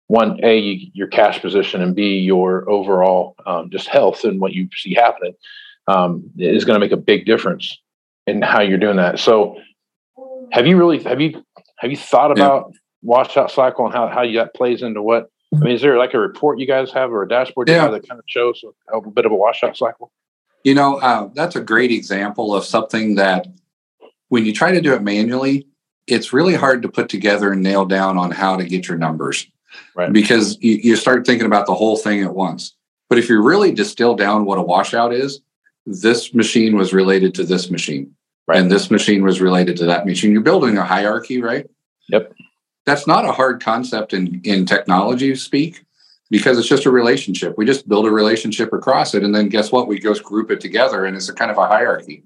one 0.07 0.43
a 0.43 0.89
your 0.93 1.07
cash 1.07 1.39
position 1.39 1.81
and 1.81 1.95
b 1.95 2.17
your 2.17 2.67
overall 2.67 3.35
um, 3.45 3.69
just 3.69 3.87
health 3.87 4.23
and 4.23 4.41
what 4.41 4.53
you 4.53 4.67
see 4.75 4.95
happening 4.95 5.33
um, 5.87 6.23
is 6.37 6.65
going 6.65 6.75
to 6.75 6.83
make 6.83 6.91
a 6.91 6.97
big 6.97 7.25
difference 7.25 7.77
in 8.25 8.41
how 8.41 8.61
you're 8.61 8.77
doing 8.77 8.97
that. 8.97 9.19
So 9.19 9.57
have 10.51 10.67
you 10.67 10.77
really 10.77 11.01
have 11.03 11.21
you 11.21 11.43
have 11.77 11.91
you 11.91 11.97
thought 11.97 12.31
about 12.31 12.71
yeah. 12.71 12.77
washout 13.01 13.51
cycle 13.51 13.85
and 13.85 13.93
how 13.93 14.07
how 14.07 14.29
that 14.33 14.53
plays 14.53 14.81
into 14.81 15.01
what? 15.01 15.29
I 15.53 15.57
mean, 15.57 15.75
is 15.75 15.81
there 15.81 15.97
like 15.97 16.13
a 16.13 16.19
report 16.19 16.59
you 16.59 16.67
guys 16.67 16.91
have 16.91 17.11
or 17.11 17.23
a 17.23 17.27
dashboard 17.27 17.69
yeah. 17.69 17.87
that 17.87 18.07
kind 18.07 18.19
of 18.19 18.25
shows 18.27 18.63
a, 18.93 19.01
bit 19.09 19.25
of 19.25 19.31
a 19.31 19.35
washout 19.35 19.75
cycle? 19.75 20.11
You 20.63 20.75
know, 20.75 20.97
uh, 20.97 21.29
that's 21.33 21.55
a 21.55 21.61
great 21.61 21.91
example 21.91 22.53
of 22.53 22.65
something 22.65 23.15
that 23.15 23.47
when 24.27 24.45
you 24.45 24.53
try 24.53 24.71
to 24.71 24.81
do 24.81 24.93
it 24.93 25.01
manually, 25.01 25.65
it's 26.05 26.33
really 26.33 26.53
hard 26.53 26.83
to 26.83 26.89
put 26.89 27.09
together 27.09 27.51
and 27.51 27.63
nail 27.63 27.85
down 27.85 28.17
on 28.17 28.29
how 28.29 28.57
to 28.57 28.63
get 28.63 28.87
your 28.87 28.97
numbers. 28.97 29.47
Right. 29.95 30.11
Because 30.13 30.57
you, 30.61 30.75
you 30.75 30.95
start 30.95 31.25
thinking 31.25 31.47
about 31.47 31.65
the 31.65 31.73
whole 31.73 31.97
thing 31.97 32.23
at 32.23 32.35
once. 32.35 32.75
But 33.07 33.17
if 33.17 33.27
you 33.27 33.41
really 33.41 33.71
distill 33.71 34.15
down 34.15 34.45
what 34.45 34.59
a 34.59 34.61
washout 34.61 35.13
is, 35.13 35.41
this 35.85 36.33
machine 36.33 36.75
was 36.75 36.93
related 36.93 37.33
to 37.35 37.43
this 37.43 37.71
machine. 37.71 38.15
Right. 38.49 38.59
And 38.59 38.71
this 38.71 38.89
machine 38.89 39.21
was 39.21 39.41
related 39.41 39.77
to 39.77 39.85
that 39.85 40.07
machine. 40.07 40.31
You're 40.31 40.41
building 40.41 40.75
a 40.75 40.83
hierarchy, 40.83 41.39
right? 41.39 41.69
Yep. 42.07 42.33
That's 42.83 43.05
not 43.05 43.23
a 43.23 43.31
hard 43.31 43.61
concept 43.61 44.11
in, 44.11 44.41
in 44.43 44.65
technology 44.65 45.35
speak 45.35 45.85
because 46.31 46.57
it's 46.57 46.67
just 46.67 46.87
a 46.87 46.89
relationship. 46.89 47.59
We 47.59 47.65
just 47.67 47.87
build 47.87 48.07
a 48.07 48.11
relationship 48.11 48.73
across 48.73 49.13
it. 49.13 49.23
And 49.23 49.35
then 49.35 49.49
guess 49.49 49.71
what? 49.71 49.87
We 49.87 49.99
just 49.99 50.23
group 50.23 50.49
it 50.49 50.61
together 50.61 51.05
and 51.05 51.15
it's 51.15 51.29
a 51.29 51.33
kind 51.33 51.51
of 51.51 51.59
a 51.59 51.67
hierarchy. 51.67 52.23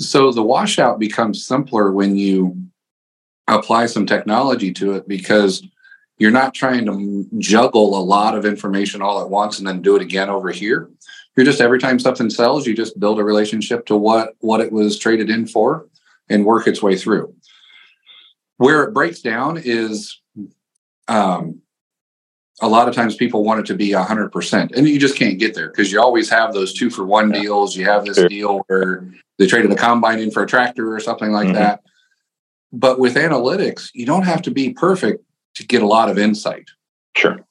So 0.00 0.32
the 0.32 0.42
washout 0.42 0.98
becomes 0.98 1.46
simpler 1.46 1.92
when 1.92 2.16
you 2.16 2.60
apply 3.46 3.86
some 3.86 4.04
technology 4.04 4.72
to 4.72 4.94
it 4.94 5.06
because 5.06 5.62
you're 6.18 6.32
not 6.32 6.54
trying 6.54 6.86
to 6.86 7.24
juggle 7.38 7.96
a 7.96 8.02
lot 8.02 8.36
of 8.36 8.44
information 8.44 9.00
all 9.00 9.20
at 9.22 9.30
once 9.30 9.58
and 9.58 9.68
then 9.68 9.80
do 9.80 9.94
it 9.94 10.02
again 10.02 10.28
over 10.28 10.50
here 10.50 10.90
you're 11.36 11.46
just 11.46 11.60
every 11.60 11.78
time 11.78 11.98
something 11.98 12.30
sells, 12.30 12.66
you 12.66 12.74
just 12.74 12.98
build 12.98 13.20
a 13.20 13.24
relationship 13.24 13.86
to 13.86 13.96
what 13.96 14.34
what 14.40 14.60
it 14.60 14.72
was 14.72 14.98
traded 14.98 15.30
in 15.30 15.46
for 15.46 15.86
and 16.28 16.44
work 16.44 16.66
its 16.66 16.82
way 16.82 16.96
through. 16.96 17.34
Where 18.56 18.84
it 18.84 18.94
breaks 18.94 19.20
down 19.20 19.60
is 19.62 20.20
um, 21.08 21.60
a 22.60 22.68
lot 22.68 22.88
of 22.88 22.94
times 22.94 23.16
people 23.16 23.44
want 23.44 23.60
it 23.60 23.66
to 23.66 23.74
be 23.74 23.90
100% 23.90 24.76
and 24.76 24.88
you 24.88 24.98
just 24.98 25.16
can't 25.16 25.38
get 25.38 25.54
there 25.54 25.68
because 25.68 25.92
you 25.92 26.00
always 26.00 26.30
have 26.30 26.54
those 26.54 26.72
two 26.72 26.90
for 26.90 27.04
one 27.04 27.32
yeah. 27.32 27.40
deals 27.42 27.76
you 27.76 27.84
have 27.84 28.04
this 28.04 28.16
sure. 28.16 28.28
deal 28.28 28.62
where 28.66 29.06
they 29.38 29.46
traded 29.46 29.70
a 29.70 29.76
combine 29.76 30.18
in 30.18 30.30
for 30.30 30.42
a 30.42 30.46
tractor 30.46 30.94
or 30.94 31.00
something 31.00 31.32
like 31.32 31.48
mm-hmm. 31.48 31.56
that 31.56 31.82
but 32.72 32.98
with 32.98 33.14
analytics 33.16 33.90
you 33.92 34.06
don't 34.06 34.22
have 34.22 34.40
to 34.42 34.50
be 34.50 34.72
perfect 34.72 35.22
to 35.54 35.66
get 35.66 35.82
a 35.82 35.86
lot 35.86 36.08
of 36.08 36.18
insight 36.18 36.70
sure 37.14 37.45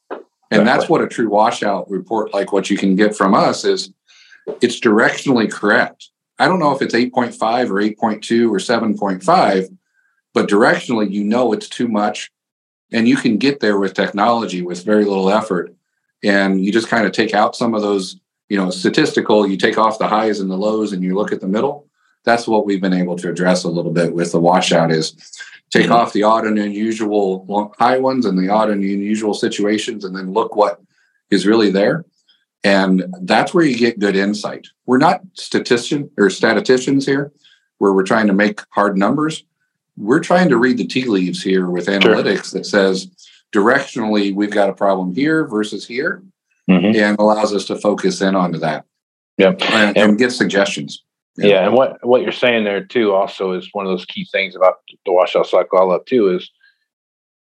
and 0.52 0.68
that's 0.68 0.88
what 0.88 1.02
a 1.02 1.08
true 1.08 1.30
washout 1.30 1.90
report, 1.90 2.34
like 2.34 2.52
what 2.52 2.70
you 2.70 2.78
can 2.78 2.96
get 2.96 3.16
from 3.16 3.34
us, 3.34 3.66
is 3.66 3.92
it's 4.62 4.80
directionally 4.80 5.52
correct. 5.52 6.10
I 6.38 6.48
don't 6.48 6.60
know 6.60 6.74
if 6.74 6.82
it's 6.82 6.94
8.5 6.94 7.70
or 7.70 8.08
8.2 8.10 8.50
or 8.50 8.58
7.5, 8.58 9.78
but 10.34 10.50
directionally, 10.50 11.10
you 11.12 11.24
know 11.24 11.54
it's 11.54 11.70
too 11.70 11.88
much. 11.88 12.32
And 12.92 13.08
you 13.08 13.18
can 13.18 13.38
get 13.38 13.60
there 13.60 13.80
with 13.80 13.94
technology 13.94 14.62
with 14.62 14.84
very 14.84 15.06
little 15.06 15.30
effort. 15.30 15.74
And 16.24 16.64
you 16.64 16.72
just 16.72 16.88
kind 16.88 17.06
of 17.06 17.12
take 17.12 17.34
out 17.34 17.56
some 17.56 17.74
of 17.74 17.82
those, 17.82 18.20
you 18.50 18.58
know, 18.58 18.70
statistical, 18.70 19.48
you 19.48 19.58
take 19.58 19.78
off 19.78 19.98
the 19.98 20.08
highs 20.08 20.40
and 20.40 20.52
the 20.52 20.58
lows 20.58 20.94
and 20.94 21.04
you 21.04 21.16
look 21.16 21.32
at 21.32 21.42
the 21.42 21.48
middle. 21.48 21.88
That's 22.24 22.48
what 22.48 22.66
we've 22.66 22.82
been 22.82 22.94
able 22.94 23.16
to 23.18 23.30
address 23.30 23.64
a 23.64 23.70
little 23.70 23.92
bit 23.92 24.14
with 24.14 24.32
the 24.32 24.40
washout 24.40 24.92
is 24.92 25.16
take 25.72 25.86
mm-hmm. 25.86 25.94
off 25.94 26.14
the 26.14 26.24
odd 26.24 26.46
and 26.46 26.58
unusual 26.58 27.74
high 27.80 27.98
ones 27.98 28.26
and 28.26 28.38
the 28.38 28.50
odd 28.50 28.70
and 28.70 28.84
unusual 28.84 29.34
situations 29.34 30.06
and 30.06 30.16
then 30.16 30.32
look 30.32 30.56
what 30.56 30.82
is 31.32 31.46
really 31.46 31.72
there 31.72 32.06
and 32.64 33.06
that's 33.22 33.54
where 33.54 33.66
you 33.66 33.78
get 33.78 34.00
good 34.00 34.16
insight 34.16 34.68
we're 34.86 34.98
not 34.98 35.22
statistician 35.34 36.10
or 36.18 36.30
statisticians 36.30 37.06
here 37.06 37.32
where 37.78 37.94
we're 37.94 38.04
trying 38.04 38.28
to 38.28 38.34
make 38.34 38.62
hard 38.70 38.98
numbers 38.98 39.44
we're 39.98 40.20
trying 40.20 40.50
to 40.50 40.58
read 40.58 40.78
the 40.78 40.88
tea 40.88 41.06
leaves 41.06 41.42
here 41.42 41.70
with 41.70 41.88
analytics 41.88 42.52
sure. 42.52 42.60
that 42.60 42.66
says 42.66 43.10
directionally 43.52 44.34
we've 44.34 44.52
got 44.52 44.70
a 44.70 44.74
problem 44.74 45.14
here 45.14 45.46
versus 45.46 45.86
here 45.88 46.22
mm-hmm. 46.70 46.96
and 46.96 47.18
allows 47.20 47.54
us 47.54 47.66
to 47.66 47.76
focus 47.76 48.22
in 48.22 48.36
onto 48.36 48.60
that 48.60 48.86
yep. 49.38 49.62
and, 49.72 49.98
and 49.98 50.18
get 50.18 50.32
suggestions 50.32 51.04
yeah. 51.38 51.48
yeah. 51.48 51.66
and 51.66 51.74
what 51.74 52.06
what 52.06 52.22
you're 52.22 52.32
saying 52.32 52.64
there 52.64 52.84
too 52.84 53.14
also 53.14 53.54
is 53.54 53.70
one 53.74 53.86
of 53.86 53.92
those 53.92 54.06
key 54.06 54.28
things 54.32 54.56
about 54.56 54.76
the 55.06 55.12
washout 55.12 55.48
cycle 55.48 55.80
I 55.80 55.84
love 55.84 56.06
too 56.06 56.36
is 56.36 56.50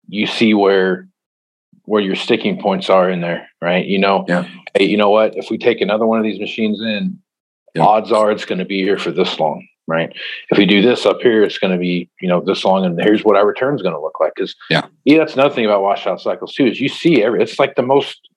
you 0.09 0.27
see 0.27 0.55
where 0.55 1.09
where 1.87 2.03
your 2.03 2.17
sticking 2.17 2.59
points 2.61 2.89
are 2.89 3.11
in 3.11 3.21
there, 3.21 3.49
right? 3.61 3.85
You 3.85 3.99
know, 3.99 4.25
yeah. 4.27 4.49
hey, 4.75 4.85
you 4.85 4.97
know 4.97 5.11
what? 5.11 5.37
If 5.37 5.51
we 5.51 5.59
take 5.59 5.81
another 5.81 6.07
one 6.07 6.19
of 6.19 6.25
these 6.25 6.41
machines 6.41 6.81
in, 6.81 7.19
yeah. 7.75 7.83
odds 7.83 8.11
are 8.11 8.31
it's 8.31 8.45
going 8.45 8.59
to 8.59 8.65
be 8.65 8.83
here 8.83 8.99
for 8.99 9.11
this 9.11 9.39
long, 9.39 9.67
right? 9.87 10.11
If 10.51 10.59
we 10.59 10.67
do 10.67 10.81
this 10.81 11.05
up 11.05 11.21
here, 11.21 11.43
it's 11.43 11.59
going 11.59 11.73
to 11.73 11.79
be 11.79 12.09
you 12.21 12.29
know 12.29 12.41
this 12.41 12.65
long, 12.65 12.85
and 12.85 13.01
here's 13.01 13.25
what 13.25 13.37
our 13.37 13.47
return 13.47 13.75
is 13.75 13.83
going 13.83 13.95
to 13.95 14.01
look 14.01 14.19
like. 14.21 14.33
Because 14.35 14.55
yeah, 14.71 14.87
yeah, 15.05 15.19
that's 15.19 15.35
another 15.35 15.55
thing 15.55 15.67
about 15.67 15.83
washout 15.83 16.21
cycles 16.21 16.55
too 16.55 16.67
is 16.67 16.81
you 16.81 16.89
see 16.89 17.23
every. 17.23 17.43
It's 17.43 17.59
like 17.59 17.77
the 17.77 17.83
most. 17.83 18.29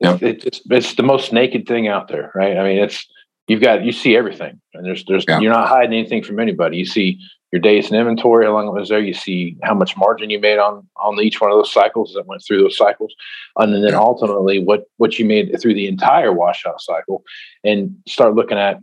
Yeah. 0.00 0.18
It's, 0.20 0.44
it's 0.44 0.60
it's 0.68 0.94
the 0.94 1.04
most 1.04 1.32
naked 1.32 1.68
thing 1.68 1.86
out 1.86 2.08
there, 2.08 2.32
right? 2.34 2.56
I 2.56 2.64
mean, 2.64 2.78
it's 2.78 3.06
you've 3.48 3.60
got 3.62 3.84
you 3.84 3.92
see 3.92 4.16
everything, 4.16 4.60
and 4.74 4.84
there's 4.84 5.04
there's 5.06 5.24
Yeah. 5.28 5.40
you're 5.40 5.52
not 5.52 5.68
hiding 5.68 5.92
anything 5.98 6.22
from 6.22 6.38
anybody. 6.40 6.76
You 6.78 6.84
see 6.84 7.18
your 7.52 7.60
days 7.60 7.90
in 7.90 7.96
inventory, 7.98 8.46
how 8.46 8.52
long 8.52 8.66
it 8.68 8.72
was 8.72 8.88
there. 8.88 9.00
You 9.00 9.12
see 9.12 9.56
how 9.62 9.74
much 9.74 9.94
margin 9.96 10.30
you 10.30 10.38
made 10.40 10.58
on 10.58 10.86
on 10.96 11.20
each 11.20 11.40
one 11.40 11.50
of 11.50 11.56
those 11.58 11.72
cycles 11.72 12.12
that 12.14 12.26
went 12.26 12.42
through 12.46 12.60
those 12.62 12.76
cycles, 12.76 13.14
and 13.58 13.74
then 13.74 13.82
Yeah. 13.92 13.98
ultimately 13.98 14.58
what 14.58 14.84
what 14.96 15.18
you 15.18 15.24
made 15.24 15.54
through 15.60 15.74
the 15.74 15.86
entire 15.86 16.32
washout 16.32 16.80
cycle, 16.80 17.22
and 17.64 17.94
start 18.06 18.34
looking 18.34 18.58
at. 18.58 18.78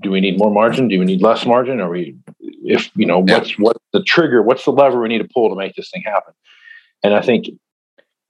Do 0.00 0.10
we 0.10 0.20
need 0.22 0.38
more 0.38 0.50
margin? 0.50 0.88
Do 0.88 0.98
we 0.98 1.04
need 1.04 1.20
less 1.20 1.44
margin? 1.44 1.78
Or 1.78 1.90
we, 1.90 2.16
if 2.64 2.90
you 2.96 3.04
know, 3.04 3.22
Yeah. 3.26 3.34
what's 3.38 3.58
what's 3.58 3.84
the 3.92 4.02
trigger? 4.02 4.40
What's 4.42 4.64
the 4.64 4.72
lever 4.72 4.98
we 5.00 5.08
need 5.08 5.18
to 5.18 5.28
pull 5.34 5.50
to 5.50 5.54
make 5.54 5.74
this 5.74 5.90
thing 5.90 6.02
happen? 6.02 6.32
And 7.02 7.12
I 7.14 7.20
think 7.20 7.46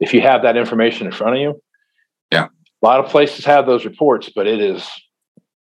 if 0.00 0.12
you 0.12 0.20
have 0.22 0.42
that 0.42 0.56
information 0.56 1.06
in 1.06 1.12
front 1.12 1.36
of 1.36 1.40
you. 1.40 1.62
A 2.82 2.86
lot 2.86 3.00
of 3.00 3.10
places 3.10 3.44
have 3.44 3.66
those 3.66 3.84
reports, 3.84 4.30
but 4.34 4.46
it 4.46 4.60
is 4.60 4.88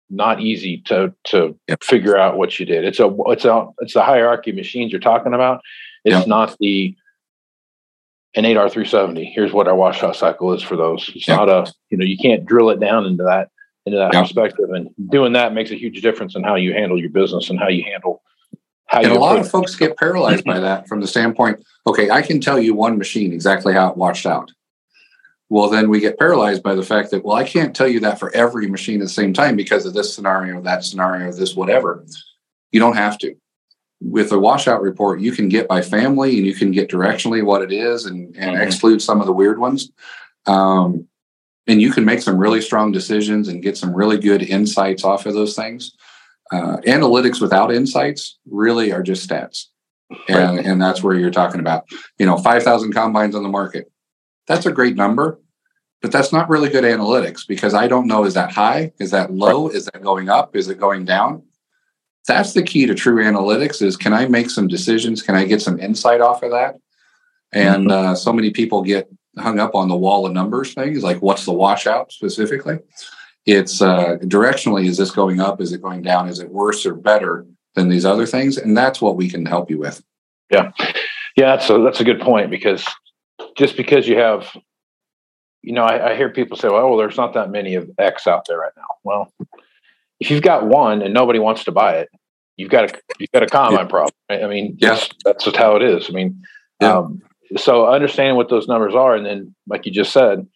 not 0.09 0.41
easy 0.41 0.81
to 0.85 1.13
to 1.25 1.57
Yep. 1.67 1.83
figure 1.83 2.17
out 2.17 2.37
what 2.37 2.59
you 2.59 2.65
did. 2.65 2.83
It's 2.83 2.99
a 2.99 3.15
it's 3.27 3.45
a 3.45 3.67
it's 3.79 3.93
the 3.93 4.03
hierarchy 4.03 4.51
of 4.51 4.55
machines 4.55 4.91
you're 4.91 5.01
talking 5.01 5.33
about. 5.33 5.61
It's 6.03 6.19
Yep. 6.19 6.27
not 6.27 6.55
the 6.59 6.95
an 8.35 8.43
8R 8.43 8.69
370. 8.69 9.25
Here's 9.33 9.53
what 9.53 9.67
our 9.67 9.75
washout 9.75 10.15
cycle 10.15 10.53
is 10.53 10.61
for 10.61 10.75
those. 10.75 11.09
It's 11.15 11.27
Yep. 11.27 11.37
not 11.37 11.49
a 11.49 11.73
you 11.89 11.97
know 11.97 12.05
you 12.05 12.17
can't 12.17 12.45
drill 12.45 12.69
it 12.69 12.79
down 12.79 13.05
into 13.05 13.23
that 13.23 13.49
into 13.85 13.97
that 13.97 14.11
perspective, 14.13 14.69
and 14.71 14.89
doing 15.11 15.33
that 15.33 15.53
makes 15.53 15.69
a 15.71 15.75
huge 15.75 16.01
difference 16.01 16.35
in 16.35 16.43
how 16.43 16.55
you 16.55 16.73
handle 16.73 16.99
your 16.99 17.11
business 17.11 17.49
and 17.49 17.59
how 17.59 17.67
you 17.67 17.83
handle 17.83 18.21
how 18.87 19.01
And 19.01 19.11
you 19.11 19.17
a 19.17 19.19
lot 19.19 19.39
of 19.39 19.49
folks 19.49 19.75
get 19.75 19.97
paralyzed 19.97 20.43
by 20.43 20.59
that 20.59 20.87
from 20.87 21.01
the 21.01 21.07
standpoint, 21.07 21.63
okay, 21.87 22.09
I 22.11 22.21
can 22.21 22.39
tell 22.39 22.59
you 22.59 22.73
one 22.75 22.97
machine 22.97 23.33
exactly 23.33 23.73
how 23.73 23.89
it 23.89 23.97
washed 23.97 24.25
out. 24.25 24.51
Well, 25.49 25.69
then 25.69 25.89
we 25.89 25.99
get 25.99 26.17
paralyzed 26.17 26.63
by 26.63 26.73
the 26.73 26.83
fact 26.83 27.11
that, 27.11 27.23
well, 27.23 27.37
I 27.37 27.43
can't 27.43 27.75
tell 27.75 27.87
you 27.87 27.99
that 28.01 28.19
for 28.19 28.33
every 28.35 28.67
machine 28.67 29.01
at 29.01 29.05
the 29.05 29.09
same 29.13 29.31
time 29.33 29.55
because 29.55 29.85
of 29.85 29.93
this 29.93 30.13
scenario, 30.13 30.61
that 30.61 30.83
scenario, 30.83 31.31
this 31.31 31.55
whatever. 31.55 32.03
You 32.71 32.79
don't 32.79 32.95
have 32.97 33.17
to. 33.19 33.35
With 34.01 34.31
a 34.31 34.39
washout 34.39 34.81
report, 34.81 35.21
you 35.21 35.31
can 35.31 35.47
get 35.47 35.67
by 35.67 35.81
family 35.81 36.37
and 36.37 36.45
you 36.47 36.55
can 36.55 36.71
get 36.71 36.89
directionally 36.89 37.45
what 37.45 37.61
it 37.61 37.71
is 37.71 38.05
and, 38.05 38.35
and 38.35 38.57
Mhm. 38.57 38.65
exclude 38.65 39.01
some 39.01 39.21
of 39.21 39.27
the 39.27 39.33
weird 39.33 39.59
ones. 39.59 39.91
Um, 40.47 41.07
and 41.67 41.81
you 41.81 41.91
can 41.91 42.05
make 42.05 42.21
some 42.21 42.37
really 42.37 42.61
strong 42.61 42.91
decisions 42.91 43.47
and 43.47 43.63
get 43.63 43.77
some 43.77 43.93
really 43.93 44.17
good 44.17 44.41
insights 44.43 45.03
off 45.03 45.25
of 45.25 45.33
those 45.33 45.55
things. 45.55 45.93
Uh, 46.51 46.77
analytics 46.87 47.41
without 47.41 47.73
insights 47.73 48.37
really 48.49 48.91
are 48.91 49.01
just 49.01 49.27
stats. 49.27 49.65
And, 50.27 50.59
and 50.59 50.81
that's 50.81 51.01
where 51.01 51.15
you're 51.17 51.31
talking 51.31 51.59
about, 51.59 51.85
you 52.19 52.25
know, 52.25 52.37
5,000 52.37 52.93
combines 52.93 53.33
on 53.35 53.41
the 53.43 53.49
market. 53.49 53.91
That's 54.47 54.65
a 54.65 54.71
great 54.71 54.95
number, 54.95 55.39
but 56.01 56.11
that's 56.11 56.31
not 56.31 56.49
really 56.49 56.69
good 56.69 56.83
analytics 56.83 57.47
because 57.47 57.73
I 57.73 57.87
don't 57.87 58.07
know 58.07 58.25
is 58.25 58.35
that 58.35 58.51
high? 58.51 58.93
Is 58.99 59.11
that 59.11 59.33
low? 59.33 59.69
Is 59.69 59.85
that 59.85 60.03
going 60.03 60.29
up? 60.29 60.55
Is 60.55 60.67
it 60.69 60.79
going 60.79 61.05
down? 61.05 61.43
That's 62.27 62.53
the 62.53 62.63
key 62.63 62.85
to 62.85 62.95
true 62.95 63.23
analytics 63.23 63.81
is 63.81 63.97
can 63.97 64.13
I 64.13 64.27
make 64.27 64.49
some 64.49 64.67
decisions? 64.67 65.21
Can 65.21 65.35
I 65.35 65.45
get 65.45 65.61
some 65.61 65.79
insight 65.79 66.21
off 66.21 66.43
of 66.43 66.51
that? 66.51 66.77
And 67.51 67.91
uh, 67.91 68.15
so 68.15 68.33
many 68.33 68.51
people 68.51 68.81
get 68.81 69.09
hung 69.37 69.59
up 69.59 69.75
on 69.75 69.87
the 69.87 69.95
wall 69.95 70.25
of 70.25 70.33
numbers 70.33 70.73
things 70.73 71.03
like 71.03 71.21
what's 71.21 71.45
the 71.45 71.53
washout 71.53 72.11
specifically? 72.11 72.79
It's 73.45 73.81
uh, 73.81 74.17
directionally, 74.23 74.87
is 74.87 74.97
this 74.97 75.11
going 75.11 75.39
up? 75.39 75.61
Is 75.61 75.71
it 75.71 75.81
going 75.81 76.01
down? 76.01 76.27
Is 76.27 76.39
it 76.39 76.49
worse 76.49 76.85
or 76.85 76.95
better 76.95 77.45
than 77.75 77.89
these 77.89 78.05
other 78.05 78.25
things? 78.25 78.57
And 78.57 78.75
that's 78.75 79.01
what 79.01 79.17
we 79.17 79.29
can 79.29 79.45
help 79.45 79.69
you 79.69 79.77
with. 79.77 80.03
Yeah, 81.35 81.51
that's 81.51 81.69
a 81.69 81.79
that's 81.79 81.99
a 81.99 82.05
good 82.05 82.21
point 82.21 82.49
because 82.49 82.85
just 83.55 83.77
because 83.77 84.07
you 84.07 84.17
have, 84.17 84.47
you 85.61 85.73
know, 85.73 85.83
I, 85.83 86.11
I 86.11 86.15
hear 86.15 86.29
people 86.29 86.57
say, 86.57 86.69
"Well, 86.69 86.97
there's 86.97 87.17
not 87.17 87.33
that 87.33 87.49
many 87.51 87.75
of 87.75 87.89
X 87.97 88.27
out 88.27 88.45
there 88.47 88.59
right 88.59 88.73
now." 88.75 88.83
Well, 89.03 89.33
if 90.19 90.29
you've 90.31 90.43
got 90.43 90.67
one 90.67 91.01
and 91.01 91.13
nobody 91.13 91.39
wants 91.39 91.63
to 91.65 91.71
buy 91.71 91.97
it, 91.97 92.09
you've 92.57 92.69
got 92.69 92.91
a 92.91 93.01
you've 93.19 93.31
got 93.31 93.43
a 93.43 93.47
combine 93.47 93.87
problem. 93.87 94.13
Right? 94.29 94.43
I 94.43 94.47
mean, 94.47 94.77
Yeah. 94.79 94.99
that's 95.23 95.43
just 95.43 95.55
how 95.55 95.75
it 95.75 95.81
is. 95.83 96.09
I 96.09 96.13
mean, 96.13 96.41
Yeah. 96.81 96.97
um, 96.97 97.21
so 97.57 97.87
understanding 97.87 98.35
what 98.35 98.49
those 98.49 98.67
numbers 98.67 98.95
are, 98.95 99.15
and 99.15 99.25
then, 99.25 99.55
like 99.67 99.85
you 99.85 99.91
just 99.91 100.11
said, 100.13 100.47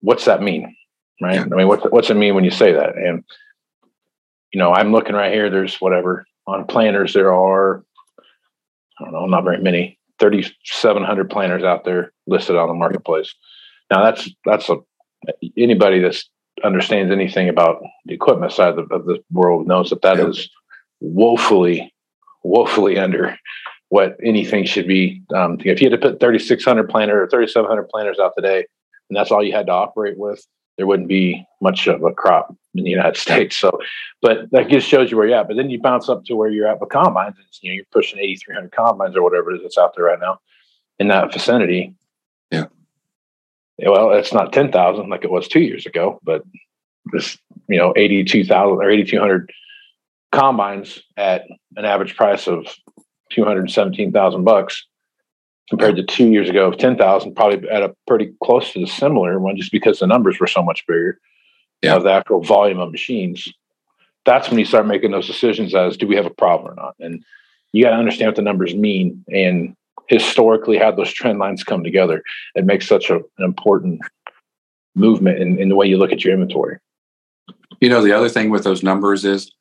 what's 0.00 0.24
that 0.26 0.42
mean? 0.42 0.74
Right? 1.22 1.34
Yeah. 1.36 1.42
I 1.42 1.56
mean, 1.56 1.68
what's 1.68 1.84
what's 1.90 2.10
it 2.10 2.14
mean 2.16 2.34
when 2.34 2.44
you 2.44 2.50
say 2.50 2.72
that? 2.72 2.96
And 2.96 3.24
you 4.52 4.58
know, 4.58 4.72
I'm 4.72 4.92
looking 4.92 5.14
right 5.14 5.32
here. 5.32 5.48
There's 5.50 5.80
whatever 5.80 6.26
on 6.46 6.66
planners 6.66 7.12
there 7.12 7.32
are. 7.32 7.84
I 8.98 9.04
don't 9.04 9.12
know, 9.12 9.26
not 9.26 9.44
very 9.44 9.62
many. 9.62 9.98
3,700 10.20 11.30
planners 11.30 11.62
out 11.64 11.84
there 11.84 12.12
listed 12.26 12.56
on 12.56 12.68
the 12.68 12.74
marketplace. 12.74 13.34
Now 13.90 14.04
that's 14.04 14.30
that's 14.44 14.68
a 14.68 14.76
anybody 15.56 16.00
that 16.00 16.22
understands 16.62 17.10
anything 17.12 17.48
about 17.48 17.82
the 18.06 18.14
equipment 18.14 18.52
side 18.52 18.78
of, 18.78 18.90
of 18.92 19.06
the 19.06 19.18
world 19.32 19.66
knows 19.66 19.90
that 19.90 20.02
that 20.02 20.18
Yeah. 20.18 20.28
is 20.28 20.48
woefully, 21.00 21.92
woefully 22.44 22.98
under 22.98 23.36
what 23.88 24.16
anything 24.24 24.64
should 24.64 24.86
be. 24.86 25.22
Um, 25.34 25.58
if 25.64 25.80
you 25.80 25.90
had 25.90 26.00
to 26.00 26.10
put 26.10 26.20
3,600 26.20 26.88
planner 26.88 27.22
or 27.22 27.28
3,700 27.28 27.88
planners 27.88 28.18
out 28.18 28.32
today, 28.36 28.66
and 29.08 29.16
that's 29.16 29.30
all 29.30 29.42
you 29.42 29.52
had 29.52 29.66
to 29.66 29.72
operate 29.72 30.16
with, 30.16 30.46
there 30.80 30.86
wouldn't 30.86 31.08
be 31.08 31.46
much 31.60 31.86
of 31.88 32.02
a 32.02 32.10
crop 32.10 32.56
in 32.74 32.84
the 32.84 32.90
United 32.90 33.16
States. 33.18 33.54
So, 33.54 33.78
but 34.22 34.50
that 34.52 34.68
just 34.68 34.88
shows 34.88 35.10
you 35.10 35.18
where 35.18 35.28
you're 35.28 35.38
at. 35.38 35.46
But 35.46 35.58
then 35.58 35.68
you 35.68 35.78
bounce 35.78 36.08
up 36.08 36.24
to 36.24 36.34
where 36.34 36.48
you're 36.48 36.66
at 36.66 36.80
with 36.80 36.88
combines. 36.88 37.36
You 37.60 37.70
know, 37.70 37.74
you're 37.74 37.84
pushing 37.92 38.18
8,300 38.18 38.72
combines 38.72 39.14
or 39.14 39.22
whatever 39.22 39.50
it 39.50 39.56
is 39.56 39.62
that's 39.62 39.76
out 39.76 39.94
there 39.94 40.06
right 40.06 40.18
now 40.18 40.40
in 40.98 41.08
that 41.08 41.34
vicinity. 41.34 41.94
Yeah. 42.50 42.64
Well, 43.78 44.12
it's 44.12 44.32
not 44.32 44.54
10,000 44.54 45.10
like 45.10 45.22
it 45.22 45.30
was 45.30 45.48
two 45.48 45.60
years 45.60 45.84
ago, 45.84 46.18
but 46.22 46.44
this, 47.12 47.36
you 47.68 47.76
know, 47.76 47.92
82,000 47.94 48.78
or 48.78 48.90
8,200 48.90 49.52
combines 50.32 51.02
at 51.18 51.44
an 51.76 51.84
average 51.84 52.16
price 52.16 52.48
of 52.48 52.66
217,000 53.32 54.44
bucks 54.44 54.86
compared 55.70 55.96
to 55.96 56.02
two 56.02 56.28
years 56.30 56.50
ago 56.50 56.66
of 56.66 56.76
10,000, 56.76 57.34
probably 57.34 57.68
at 57.70 57.82
a 57.82 57.94
pretty 58.06 58.32
close 58.42 58.72
to 58.72 58.80
the 58.80 58.86
similar 58.86 59.38
one, 59.38 59.56
just 59.56 59.72
because 59.72 60.00
the 60.00 60.06
numbers 60.06 60.38
were 60.40 60.48
so 60.48 60.62
much 60.62 60.84
bigger 60.86 61.18
Yeah. 61.82 61.96
of 61.96 62.02
the 62.02 62.12
actual 62.12 62.42
volume 62.42 62.80
of 62.80 62.90
machines. 62.90 63.48
That's 64.26 64.50
when 64.50 64.58
you 64.58 64.64
start 64.66 64.86
making 64.86 65.12
those 65.12 65.26
decisions 65.28 65.74
as 65.74 65.96
do 65.96 66.06
we 66.06 66.16
have 66.16 66.26
a 66.26 66.30
problem 66.30 66.72
or 66.72 66.74
not? 66.74 66.94
And 67.00 67.24
you 67.72 67.84
got 67.84 67.90
to 67.90 67.96
understand 67.96 68.28
what 68.28 68.36
the 68.36 68.42
numbers 68.42 68.74
mean 68.74 69.24
and 69.32 69.74
historically 70.08 70.76
how 70.76 70.90
those 70.90 71.12
trend 71.12 71.38
lines 71.38 71.62
come 71.62 71.84
together. 71.84 72.22
It 72.56 72.66
makes 72.66 72.86
such 72.88 73.08
a, 73.08 73.16
an 73.16 73.44
important 73.44 74.00
movement 74.96 75.38
in, 75.38 75.56
in 75.58 75.68
the 75.68 75.76
way 75.76 75.86
you 75.86 75.96
look 75.96 76.12
at 76.12 76.24
your 76.24 76.34
inventory. 76.34 76.78
You 77.80 77.88
know, 77.88 78.02
the 78.02 78.12
other 78.12 78.28
thing 78.28 78.50
with 78.50 78.64
those 78.64 78.82
numbers 78.82 79.24
is, 79.24 79.52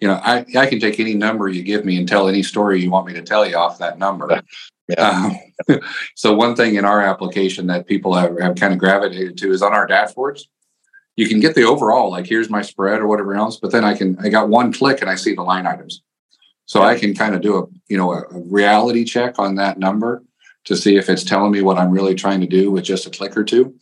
you 0.00 0.08
know, 0.08 0.20
I, 0.22 0.44
I 0.56 0.66
can 0.66 0.80
take 0.80 1.00
any 1.00 1.14
number 1.14 1.48
you 1.48 1.62
give 1.62 1.84
me 1.84 1.98
and 1.98 2.08
tell 2.08 2.28
any 2.28 2.42
story 2.42 2.82
you 2.82 2.90
want 2.90 3.06
me 3.06 3.14
to 3.14 3.22
tell 3.22 3.46
you 3.46 3.56
off 3.56 3.78
that 3.78 3.98
number. 3.98 4.42
Yeah. 4.88 4.94
Um, 5.68 5.80
so 6.14 6.34
one 6.34 6.56
thing 6.56 6.74
in 6.74 6.84
our 6.84 7.00
application 7.00 7.66
that 7.68 7.86
people 7.86 8.14
have, 8.14 8.38
have 8.38 8.56
kind 8.56 8.72
of 8.72 8.78
gravitated 8.78 9.38
to 9.38 9.50
is 9.50 9.62
on 9.62 9.72
our 9.72 9.86
dashboards. 9.86 10.42
You 11.16 11.28
can 11.28 11.40
get 11.40 11.54
the 11.54 11.62
overall, 11.62 12.10
like 12.10 12.26
here's 12.26 12.50
my 12.50 12.62
spread 12.62 13.00
or 13.00 13.06
whatever 13.06 13.34
else, 13.34 13.58
but 13.58 13.70
then 13.70 13.84
I 13.84 13.94
can 13.94 14.18
I 14.18 14.28
got 14.28 14.48
one 14.48 14.72
click 14.72 15.00
and 15.00 15.08
I 15.08 15.14
see 15.14 15.34
the 15.34 15.42
line 15.42 15.66
items. 15.66 16.02
So 16.66 16.82
I 16.82 16.98
can 16.98 17.14
kind 17.14 17.34
of 17.34 17.40
do 17.40 17.58
a 17.58 17.66
you 17.88 17.96
know 17.96 18.12
a, 18.12 18.22
a 18.22 18.40
reality 18.50 19.04
check 19.04 19.38
on 19.38 19.54
that 19.56 19.78
number 19.78 20.24
to 20.64 20.76
see 20.76 20.96
if 20.96 21.08
it's 21.08 21.22
telling 21.22 21.52
me 21.52 21.62
what 21.62 21.78
I'm 21.78 21.90
really 21.90 22.14
trying 22.14 22.40
to 22.40 22.46
do 22.46 22.70
with 22.70 22.84
just 22.84 23.06
a 23.06 23.10
click 23.10 23.36
or 23.36 23.44
two. 23.44 23.74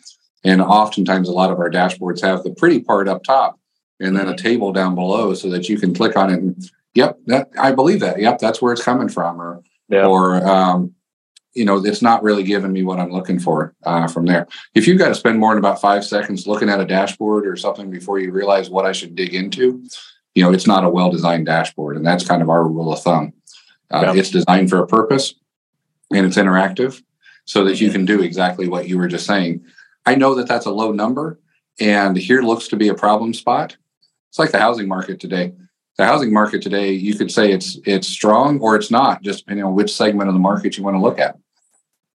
And 0.45 0.61
oftentimes 0.61 1.29
a 1.29 1.33
lot 1.33 1.51
of 1.51 1.59
our 1.59 1.71
dashboards 1.71 2.21
have 2.23 2.43
the 2.43 2.51
pretty 2.51 2.81
part 2.81 3.09
up 3.09 3.23
top 3.23 3.59
and 4.03 4.17
then 4.17 4.29
a 4.29 4.37
table 4.37 4.73
down 4.73 4.95
below 4.95 5.35
so 5.35 5.49
that 5.51 5.69
you 5.69 5.79
can 5.79 5.95
click 5.95 6.17
on 6.17 6.31
it 6.31 6.41
and 6.41 6.71
yep, 6.95 7.19
that 7.27 7.49
I 7.59 7.73
believe 7.73 8.01
that. 8.01 8.21
Yep, 8.21 8.39
that's 8.39 8.61
where 8.61 8.73
it's 8.73 8.83
coming 8.83 9.09
from. 9.09 9.41
Or 9.41 9.63
Yeah. 9.89 10.07
or 10.07 10.47
um, 10.47 10.95
you 11.55 11.65
know, 11.67 11.77
it's 11.85 12.01
not 12.03 12.23
really 12.23 12.43
giving 12.43 12.73
me 12.73 12.83
what 12.83 12.99
I'm 12.99 13.11
looking 13.13 13.39
for 13.39 13.75
uh, 13.85 14.09
from 14.09 14.25
there. 14.27 14.47
If 14.75 14.87
you've 14.87 14.99
got 14.99 15.09
to 15.09 15.15
spend 15.15 15.39
more 15.39 15.51
than 15.53 15.59
about 15.59 15.81
five 15.81 16.05
seconds 16.05 16.47
looking 16.47 16.71
at 16.71 16.81
a 16.81 16.87
dashboard 16.87 17.47
or 17.47 17.57
something 17.57 17.91
before 17.91 18.19
you 18.19 18.33
realize 18.33 18.71
what 18.71 18.87
I 18.87 18.93
should 18.93 19.15
dig 19.15 19.35
into, 19.35 19.85
you 20.35 20.43
know, 20.43 20.51
it's 20.51 20.67
not 20.67 20.83
a 20.85 20.89
well-designed 20.89 21.45
dashboard, 21.45 21.97
and 21.97 22.07
that's 22.07 22.27
kind 22.27 22.41
of 22.41 22.49
our 22.49 22.67
rule 22.67 22.91
of 22.91 23.03
thumb. 23.03 23.35
Uh, 23.91 24.01
Yeah. 24.07 24.15
It's 24.21 24.31
designed 24.31 24.71
for 24.71 24.79
a 24.79 24.87
purpose, 24.87 25.35
and 26.11 26.25
it's 26.25 26.39
interactive, 26.39 27.03
so 27.45 27.65
that 27.65 27.83
you 27.83 27.91
can 27.91 28.07
do 28.07 28.23
exactly 28.23 28.67
what 28.67 28.89
you 28.89 28.97
were 28.97 29.09
just 29.09 29.27
saying. 29.27 29.63
I 30.07 30.15
know 30.15 30.35
that 30.37 30.49
that's 30.49 30.65
a 30.65 30.71
low 30.71 30.91
number, 30.91 31.39
and 31.79 32.17
here 32.17 32.41
looks 32.41 32.67
to 32.69 32.77
be 32.77 32.89
a 32.89 32.95
problem 32.95 33.35
spot. 33.35 33.77
It's 34.33 34.39
like 34.39 34.51
the 34.51 34.59
housing 34.59 34.89
market 34.89 35.21
today 35.21 35.53
the 35.99 36.07
housing 36.07 36.33
market 36.33 36.63
today, 36.63 36.93
you 36.93 37.15
could 37.15 37.31
say 37.31 37.53
it's 37.53 37.79
it's 37.85 38.09
strong 38.09 38.61
or 38.61 38.77
it's 38.77 38.91
not, 38.91 39.23
just 39.23 39.41
depending 39.41 39.65
on 39.65 39.75
which 39.75 39.93
segment 39.95 40.29
of 40.29 40.35
the 40.35 40.41
market 40.41 40.77
you 40.77 40.83
want 40.83 40.97
to 40.97 41.01
look 41.01 41.19
at. 41.19 41.37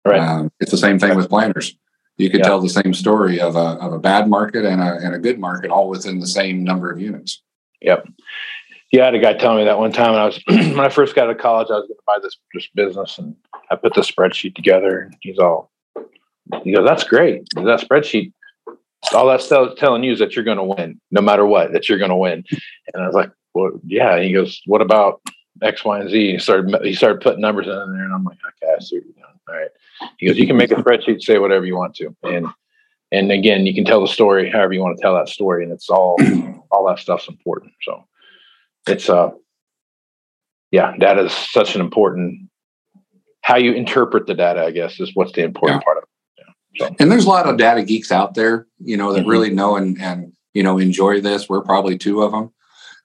Right. 0.04 0.20
Um, 0.20 0.50
it's 0.58 0.70
the 0.70 0.76
same 0.76 0.98
thing 0.98 1.16
with 1.16 1.28
planners. 1.28 1.76
You 2.16 2.28
could 2.28 2.40
Yeah. 2.40 2.46
tell 2.46 2.60
the 2.60 2.68
same 2.68 2.92
story 2.92 3.40
of 3.40 3.54
a 3.54 3.78
of 3.80 3.92
a 3.92 3.98
bad 3.98 4.28
market 4.28 4.64
and 4.64 4.80
a 4.80 4.96
and 4.96 5.14
a 5.14 5.18
good 5.18 5.38
market, 5.38 5.70
all 5.70 5.88
within 5.88 6.18
the 6.18 6.26
same 6.26 6.64
number 6.64 6.90
of 6.90 7.00
units. 7.00 7.40
Yep. 7.80 8.08
Yeah, 8.90 9.02
I 9.02 9.04
had 9.06 9.14
a 9.14 9.20
guy 9.20 9.34
telling 9.34 9.58
me 9.58 9.64
that 9.66 9.78
one 9.78 9.92
time 9.92 10.12
when 10.12 10.20
I 10.22 10.26
was 10.26 10.40
when 10.48 10.80
I 10.80 10.88
first 10.88 11.14
got 11.14 11.24
out 11.28 11.30
of 11.30 11.38
college, 11.38 11.68
I 11.70 11.74
was 11.74 11.86
going 11.86 11.98
to 11.98 12.02
buy 12.06 12.18
this 12.20 12.36
this 12.54 12.68
business, 12.74 13.18
and 13.18 13.36
I 13.70 13.76
put 13.76 13.94
the 13.94 14.00
spreadsheet 14.00 14.56
together. 14.56 15.02
And 15.02 15.16
he's 15.20 15.38
all, 15.38 15.70
he 16.64 16.72
goes, 16.74 16.84
"That's 16.84 17.04
great. 17.04 17.44
That 17.54 17.80
spreadsheet, 17.80 18.32
all 19.14 19.26
that's 19.26 19.48
tell, 19.48 19.74
telling 19.74 20.02
you 20.02 20.12
is 20.12 20.18
that 20.18 20.34
you're 20.34 20.44
going 20.44 20.58
to 20.58 20.64
win 20.64 21.00
no 21.10 21.20
matter 21.20 21.46
what, 21.46 21.72
that 21.72 21.88
you're 21.88 21.98
going 21.98 22.10
to 22.10 22.16
win. 22.16 22.44
And 22.92 23.02
I 23.02 23.06
was 23.06 23.14
like, 23.14 23.30
well, 23.54 23.72
yeah. 23.84 24.14
And 24.14 24.24
he 24.24 24.32
goes, 24.32 24.60
what 24.66 24.82
about 24.82 25.20
X, 25.62 25.84
Y, 25.84 26.00
and 26.00 26.10
Z? 26.10 26.32
He 26.32 26.38
started, 26.38 26.84
he 26.84 26.94
started 26.94 27.20
putting 27.20 27.40
numbers 27.40 27.66
in 27.66 27.72
there 27.72 28.04
and 28.04 28.14
I'm 28.14 28.24
like, 28.24 28.38
okay, 28.46 28.74
I 28.74 28.82
see 28.82 28.96
what 28.96 29.04
you're 29.04 29.14
doing. 29.14 29.40
All 29.48 29.54
right. 29.54 29.70
He 30.18 30.26
goes, 30.26 30.36
you 30.36 30.46
can 30.46 30.56
make 30.56 30.70
a 30.70 30.76
spreadsheet, 30.76 31.22
say 31.22 31.38
whatever 31.38 31.64
you 31.64 31.76
want 31.76 31.94
to. 31.96 32.14
And, 32.22 32.46
and 33.10 33.32
again, 33.32 33.66
you 33.66 33.74
can 33.74 33.84
tell 33.84 34.00
the 34.00 34.08
story 34.08 34.50
however 34.50 34.74
you 34.74 34.80
want 34.80 34.96
to 34.96 35.02
tell 35.02 35.14
that 35.14 35.28
story. 35.28 35.64
And 35.64 35.72
it's 35.72 35.88
all, 35.88 36.16
all 36.70 36.86
that 36.88 36.98
stuff's 36.98 37.28
important. 37.28 37.72
So 37.82 38.06
it's, 38.86 39.08
uh, 39.08 39.30
yeah, 40.70 40.94
data 40.98 41.24
is 41.24 41.32
such 41.32 41.74
an 41.74 41.80
important, 41.80 42.50
how 43.40 43.56
you 43.56 43.72
interpret 43.72 44.26
the 44.26 44.34
data, 44.34 44.64
I 44.64 44.70
guess, 44.70 45.00
is 45.00 45.12
what's 45.14 45.32
the 45.32 45.42
important 45.42 45.80
yeah. 45.80 45.84
part 45.84 45.98
of. 45.98 46.04
And 46.98 47.10
there's 47.10 47.24
a 47.24 47.28
lot 47.28 47.48
of 47.48 47.56
data 47.56 47.82
geeks 47.82 48.12
out 48.12 48.34
there, 48.34 48.66
you 48.78 48.96
know, 48.96 49.12
that 49.12 49.20
mm-hmm. 49.20 49.30
really 49.30 49.50
know 49.50 49.76
and, 49.76 50.00
and, 50.00 50.32
you 50.54 50.62
know, 50.62 50.78
enjoy 50.78 51.20
this. 51.20 51.48
We're 51.48 51.62
probably 51.62 51.98
two 51.98 52.22
of 52.22 52.32
them. 52.32 52.52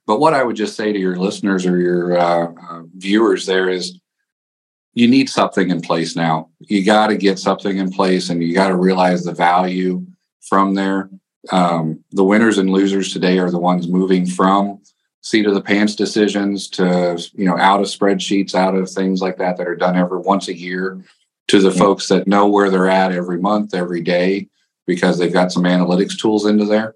But 0.06 0.20
what 0.20 0.34
I 0.34 0.44
would 0.44 0.56
just 0.56 0.76
say 0.76 0.92
to 0.92 1.00
your 1.00 1.16
listeners 1.16 1.66
or 1.66 1.78
your 1.78 2.18
uh, 2.18 2.52
uh, 2.52 2.82
viewers 2.96 3.46
there 3.46 3.70
is 3.70 4.00
you 4.94 5.08
need 5.08 5.30
something 5.30 5.70
in 5.70 5.82
place 5.82 6.16
now. 6.16 6.50
You 6.60 6.86
got 6.86 7.08
to 7.08 7.18
get 7.18 7.40
something 7.40 7.78
in 7.78 7.92
place 7.92 8.30
and 8.30 8.44
you 8.44 8.54
got 8.54 8.68
to 8.68 8.76
realize 8.76 9.24
the 9.24 9.34
value 9.34 10.06
from 10.42 10.76
there. 10.76 11.10
Um, 11.52 12.04
the 12.12 12.24
winners 12.24 12.58
and 12.58 12.70
losers 12.70 13.12
today 13.12 13.40
are 13.40 13.52
the 13.52 13.60
ones 13.60 13.88
moving 13.88 14.26
from 14.26 14.82
seat 15.22 15.46
of 15.46 15.54
the 15.54 15.62
pants 15.62 15.96
decisions 15.96 16.68
to, 16.68 17.18
you 17.34 17.46
know, 17.46 17.58
out 17.58 17.80
of 17.80 17.88
spreadsheets, 17.88 18.54
out 18.54 18.76
of 18.76 18.90
things 18.90 19.22
like 19.22 19.38
that 19.38 19.58
that 19.58 19.68
are 19.68 19.76
done 19.76 19.96
every 19.96 20.20
once 20.20 20.50
a 20.50 20.58
year 20.58 21.02
to 21.54 21.60
the 21.60 21.70
folks 21.70 22.08
that 22.08 22.28
know 22.28 22.48
where 22.48 22.72
they're 22.72 22.90
at 22.90 23.12
every 23.12 23.38
month, 23.38 23.76
every 23.76 24.02
day, 24.02 24.48
because 24.88 25.20
they've 25.20 25.32
got 25.32 25.52
some 25.52 25.66
analytics 25.66 26.18
tools 26.18 26.48
into 26.48 26.66
there. 26.66 26.96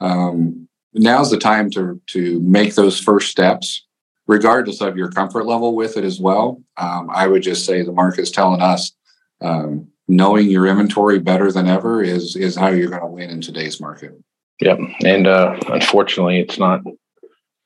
Um, 0.00 0.68
now's 0.94 1.30
the 1.30 1.38
time 1.38 1.70
to 1.70 2.02
to 2.08 2.40
make 2.40 2.74
those 2.74 2.98
first 2.98 3.30
steps, 3.30 3.86
regardless 4.26 4.80
of 4.80 4.96
your 4.96 5.12
comfort 5.12 5.46
level 5.46 5.76
with 5.76 5.96
it 5.96 6.02
as 6.02 6.18
well. 6.18 6.60
Um, 6.76 7.08
I 7.12 7.28
would 7.28 7.42
just 7.42 7.64
say 7.64 7.82
the 7.82 7.92
market's 7.92 8.32
telling 8.32 8.60
us 8.60 8.90
um, 9.42 9.86
knowing 10.08 10.50
your 10.50 10.66
inventory 10.66 11.20
better 11.20 11.52
than 11.52 11.68
ever 11.68 12.02
is 12.02 12.34
is 12.34 12.56
how 12.56 12.70
you're 12.70 12.90
going 12.90 13.02
to 13.02 13.06
win 13.06 13.30
in 13.30 13.40
today's 13.40 13.80
market. 13.80 14.12
Yep, 14.60 14.80
and 15.04 15.28
uh, 15.28 15.56
unfortunately, 15.68 16.40
it's 16.40 16.58
not 16.58 16.80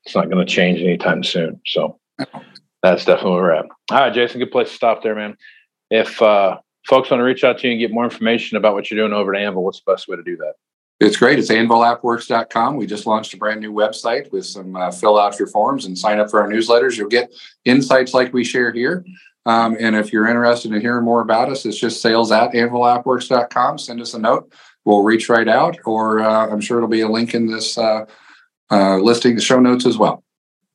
it's 0.04 0.14
not 0.14 0.28
going 0.28 0.46
to 0.46 0.52
change 0.52 0.78
anytime 0.78 1.24
soon. 1.24 1.58
So 1.64 1.98
that's 2.82 3.06
definitely 3.06 3.30
where 3.30 3.42
we're 3.44 3.54
at. 3.54 3.64
All 3.90 3.98
right, 3.98 4.12
Jason, 4.12 4.40
good 4.40 4.52
place 4.52 4.68
to 4.68 4.74
stop 4.74 5.02
there, 5.02 5.14
man 5.14 5.38
if 5.92 6.22
uh, 6.22 6.58
folks 6.86 7.10
want 7.10 7.20
to 7.20 7.24
reach 7.24 7.44
out 7.44 7.58
to 7.58 7.66
you 7.66 7.72
and 7.72 7.80
get 7.80 7.92
more 7.92 8.04
information 8.04 8.56
about 8.56 8.72
what 8.72 8.90
you're 8.90 8.98
doing 8.98 9.12
over 9.12 9.34
at 9.34 9.42
Anvil, 9.42 9.62
what's 9.62 9.82
the 9.84 9.92
best 9.92 10.08
way 10.08 10.16
to 10.16 10.22
do 10.22 10.38
that? 10.38 10.54
It's 11.00 11.18
great. 11.18 11.38
It's 11.38 11.50
anvilappworks.com. 11.50 12.76
We 12.76 12.86
just 12.86 13.06
launched 13.06 13.34
a 13.34 13.36
brand 13.36 13.60
new 13.60 13.72
website 13.72 14.32
with 14.32 14.46
some 14.46 14.74
uh, 14.74 14.90
fill 14.90 15.18
out 15.18 15.38
your 15.38 15.48
forms 15.48 15.84
and 15.84 15.98
sign 15.98 16.18
up 16.18 16.30
for 16.30 16.40
our 16.40 16.48
newsletters. 16.48 16.96
You'll 16.96 17.10
get 17.10 17.34
insights 17.66 18.14
like 18.14 18.32
we 18.32 18.42
share 18.42 18.72
here. 18.72 19.04
Um, 19.44 19.76
and 19.78 19.94
if 19.94 20.12
you're 20.12 20.28
interested 20.28 20.72
in 20.72 20.80
hearing 20.80 21.04
more 21.04 21.20
about 21.20 21.50
us, 21.50 21.66
it's 21.66 21.78
just 21.78 22.00
sales 22.00 22.32
at 22.32 22.52
anvilappworks.com. 22.52 23.78
Send 23.78 24.00
us 24.00 24.14
a 24.14 24.18
note. 24.18 24.50
We'll 24.86 25.02
reach 25.02 25.28
right 25.28 25.48
out, 25.48 25.76
or 25.84 26.20
uh, 26.20 26.48
I'm 26.48 26.60
sure 26.60 26.78
it'll 26.78 26.88
be 26.88 27.02
a 27.02 27.08
link 27.08 27.34
in 27.34 27.46
this 27.46 27.76
uh, 27.76 28.06
uh 28.70 28.96
listing, 28.96 29.34
the 29.34 29.42
show 29.42 29.60
notes 29.60 29.84
as 29.84 29.98
well. 29.98 30.24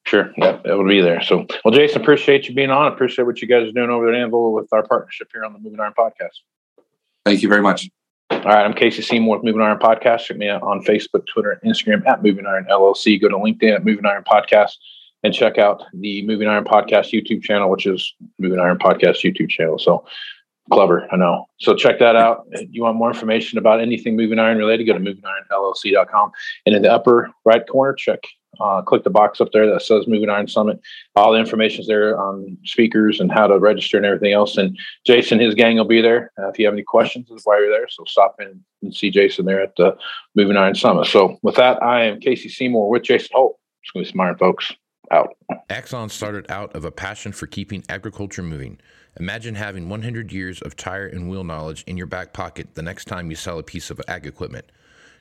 Sure. 0.08 0.32
Yeah, 0.38 0.58
it 0.64 0.78
would 0.78 0.88
be 0.88 1.02
there. 1.02 1.22
So, 1.22 1.46
well, 1.66 1.74
Jason, 1.74 2.02
appreciate 2.02 2.48
you 2.48 2.56
being 2.56 2.70
on. 2.70 2.90
Appreciate 2.90 3.26
what 3.26 3.42
you 3.42 3.48
guys 3.48 3.68
are 3.68 3.74
doing 3.74 3.90
over 3.90 4.08
at 4.08 4.18
Anvil 4.18 4.54
with 4.54 4.72
our 4.72 4.82
partnership 4.84 5.28
here 5.34 5.44
on 5.44 5.52
the 5.52 5.60
Moving 5.60 5.82
Iron 5.82 5.94
Podcast. 5.98 6.30
Thank 7.26 7.44
you 7.44 7.50
very 7.50 7.62
much. 7.62 7.90
All 8.32 8.40
right. 8.40 8.64
I'm 8.64 8.74
Casey 8.74 9.02
Seymour 9.02 9.36
with 9.36 9.44
Moving 9.44 9.62
Iron 9.62 9.80
Podcast. 9.80 10.22
Check 10.22 10.38
me 10.38 10.48
out 10.48 10.62
on 10.62 10.82
Facebook, 10.82 11.26
Twitter, 11.28 11.52
and 11.52 11.74
Instagram 11.74 12.08
at 12.08 12.24
Moving 12.24 12.46
Iron 12.46 12.66
LLC. 12.72 13.22
Go 13.22 13.28
to 13.28 13.36
LinkedIn 13.36 13.76
at 13.76 13.84
Moving 13.84 14.06
Iron 14.06 14.24
Podcast 14.24 14.76
and 15.24 15.34
check 15.34 15.58
out 15.58 15.84
the 15.94 16.26
Moving 16.26 16.48
Iron 16.48 16.64
Podcast 16.64 17.12
YouTube 17.12 17.44
channel, 17.44 17.70
which 17.70 17.86
is 17.86 18.14
Moving 18.40 18.62
Iron 18.62 18.78
Podcast 18.78 19.26
YouTube 19.26 19.50
channel. 19.50 19.78
So 19.78 20.06
clever, 20.72 21.06
I 21.12 21.18
know. 21.18 21.48
So 21.60 21.76
check 21.76 22.00
that 22.00 22.16
out. 22.16 22.46
If 22.52 22.70
you 22.72 22.84
want 22.84 22.96
more 22.96 23.12
information 23.12 23.58
about 23.58 23.82
anything 23.82 24.16
Moving 24.16 24.40
Iron 24.40 24.58
related, 24.58 24.86
go 24.86 24.94
to 24.94 25.00
movingironllc.com. 25.00 26.32
And 26.66 26.76
in 26.76 26.82
the 26.84 26.94
upper 26.94 27.30
right 27.44 27.68
corner, 27.68 27.94
check 27.94 28.20
uh, 28.60 28.82
click 28.82 29.04
the 29.04 29.10
box 29.10 29.42
up 29.42 29.52
there 29.52 29.70
that 29.72 29.82
says 29.82 30.08
Moving 30.08 30.30
Iron 30.30 30.48
Summit. 30.48 30.80
All 31.16 31.34
the 31.34 31.40
information 31.40 31.82
is 31.82 31.88
there 31.88 32.20
on 32.20 32.58
speakers 32.64 33.20
and 33.20 33.32
how 33.32 33.48
to 33.48 33.60
register 33.60 33.98
and 33.98 34.06
everything 34.06 34.34
else. 34.34 34.58
And 34.58 34.78
Jason, 35.06 35.40
his 35.40 35.56
gang 35.56 35.78
will 35.78 35.86
be 35.86 36.02
there 36.02 36.32
uh, 36.40 36.50
if 36.50 36.60
you 36.60 36.66
have 36.66 36.74
any 36.74 36.84
questions 36.84 37.30
while 37.44 37.62
you're 37.62 37.72
there. 37.72 37.88
So 37.90 38.04
stop 38.06 38.36
in 38.40 38.62
and 38.82 38.96
see 38.96 39.10
Jason 39.10 39.46
there 39.46 39.62
at 39.62 39.76
the 39.76 39.98
Moving 40.36 40.58
Iron 40.58 40.76
Summit. 40.76 41.08
So 41.08 41.38
with 41.42 41.56
that, 41.56 41.82
I 41.82 42.06
am 42.06 42.20
Casey 42.20 42.50
Seymour 42.50 42.90
with 42.90 43.04
Jason 43.04 43.30
Hoult. 43.36 43.58
It's 43.84 43.92
going 43.92 44.06
to 44.06 44.10
be 44.10 44.12
smiling 44.12 44.38
folks. 44.38 44.74
Out. 45.10 45.38
Axon 45.70 46.10
started 46.10 46.52
out 46.52 46.76
of 46.76 46.84
a 46.84 46.92
passion 46.92 47.32
for 47.32 47.48
keeping 47.48 47.82
agriculture 47.88 48.44
moving. 48.44 48.78
Imagine 49.20 49.56
having 49.56 49.88
100 49.88 50.34
years 50.34 50.62
of 50.62 50.76
tire 50.76 51.08
and 51.08 51.30
wheel 51.30 51.46
knowledge 51.46 51.86
in 51.88 51.96
your 51.96 52.08
back 52.08 52.34
pocket 52.34 52.76
the 52.76 52.82
next 52.82 53.06
time 53.06 53.30
you 53.30 53.38
sell 53.38 53.58
a 53.58 53.64
piece 53.64 53.90
of 53.90 54.02
ag 54.10 54.28
equipment. 54.28 54.70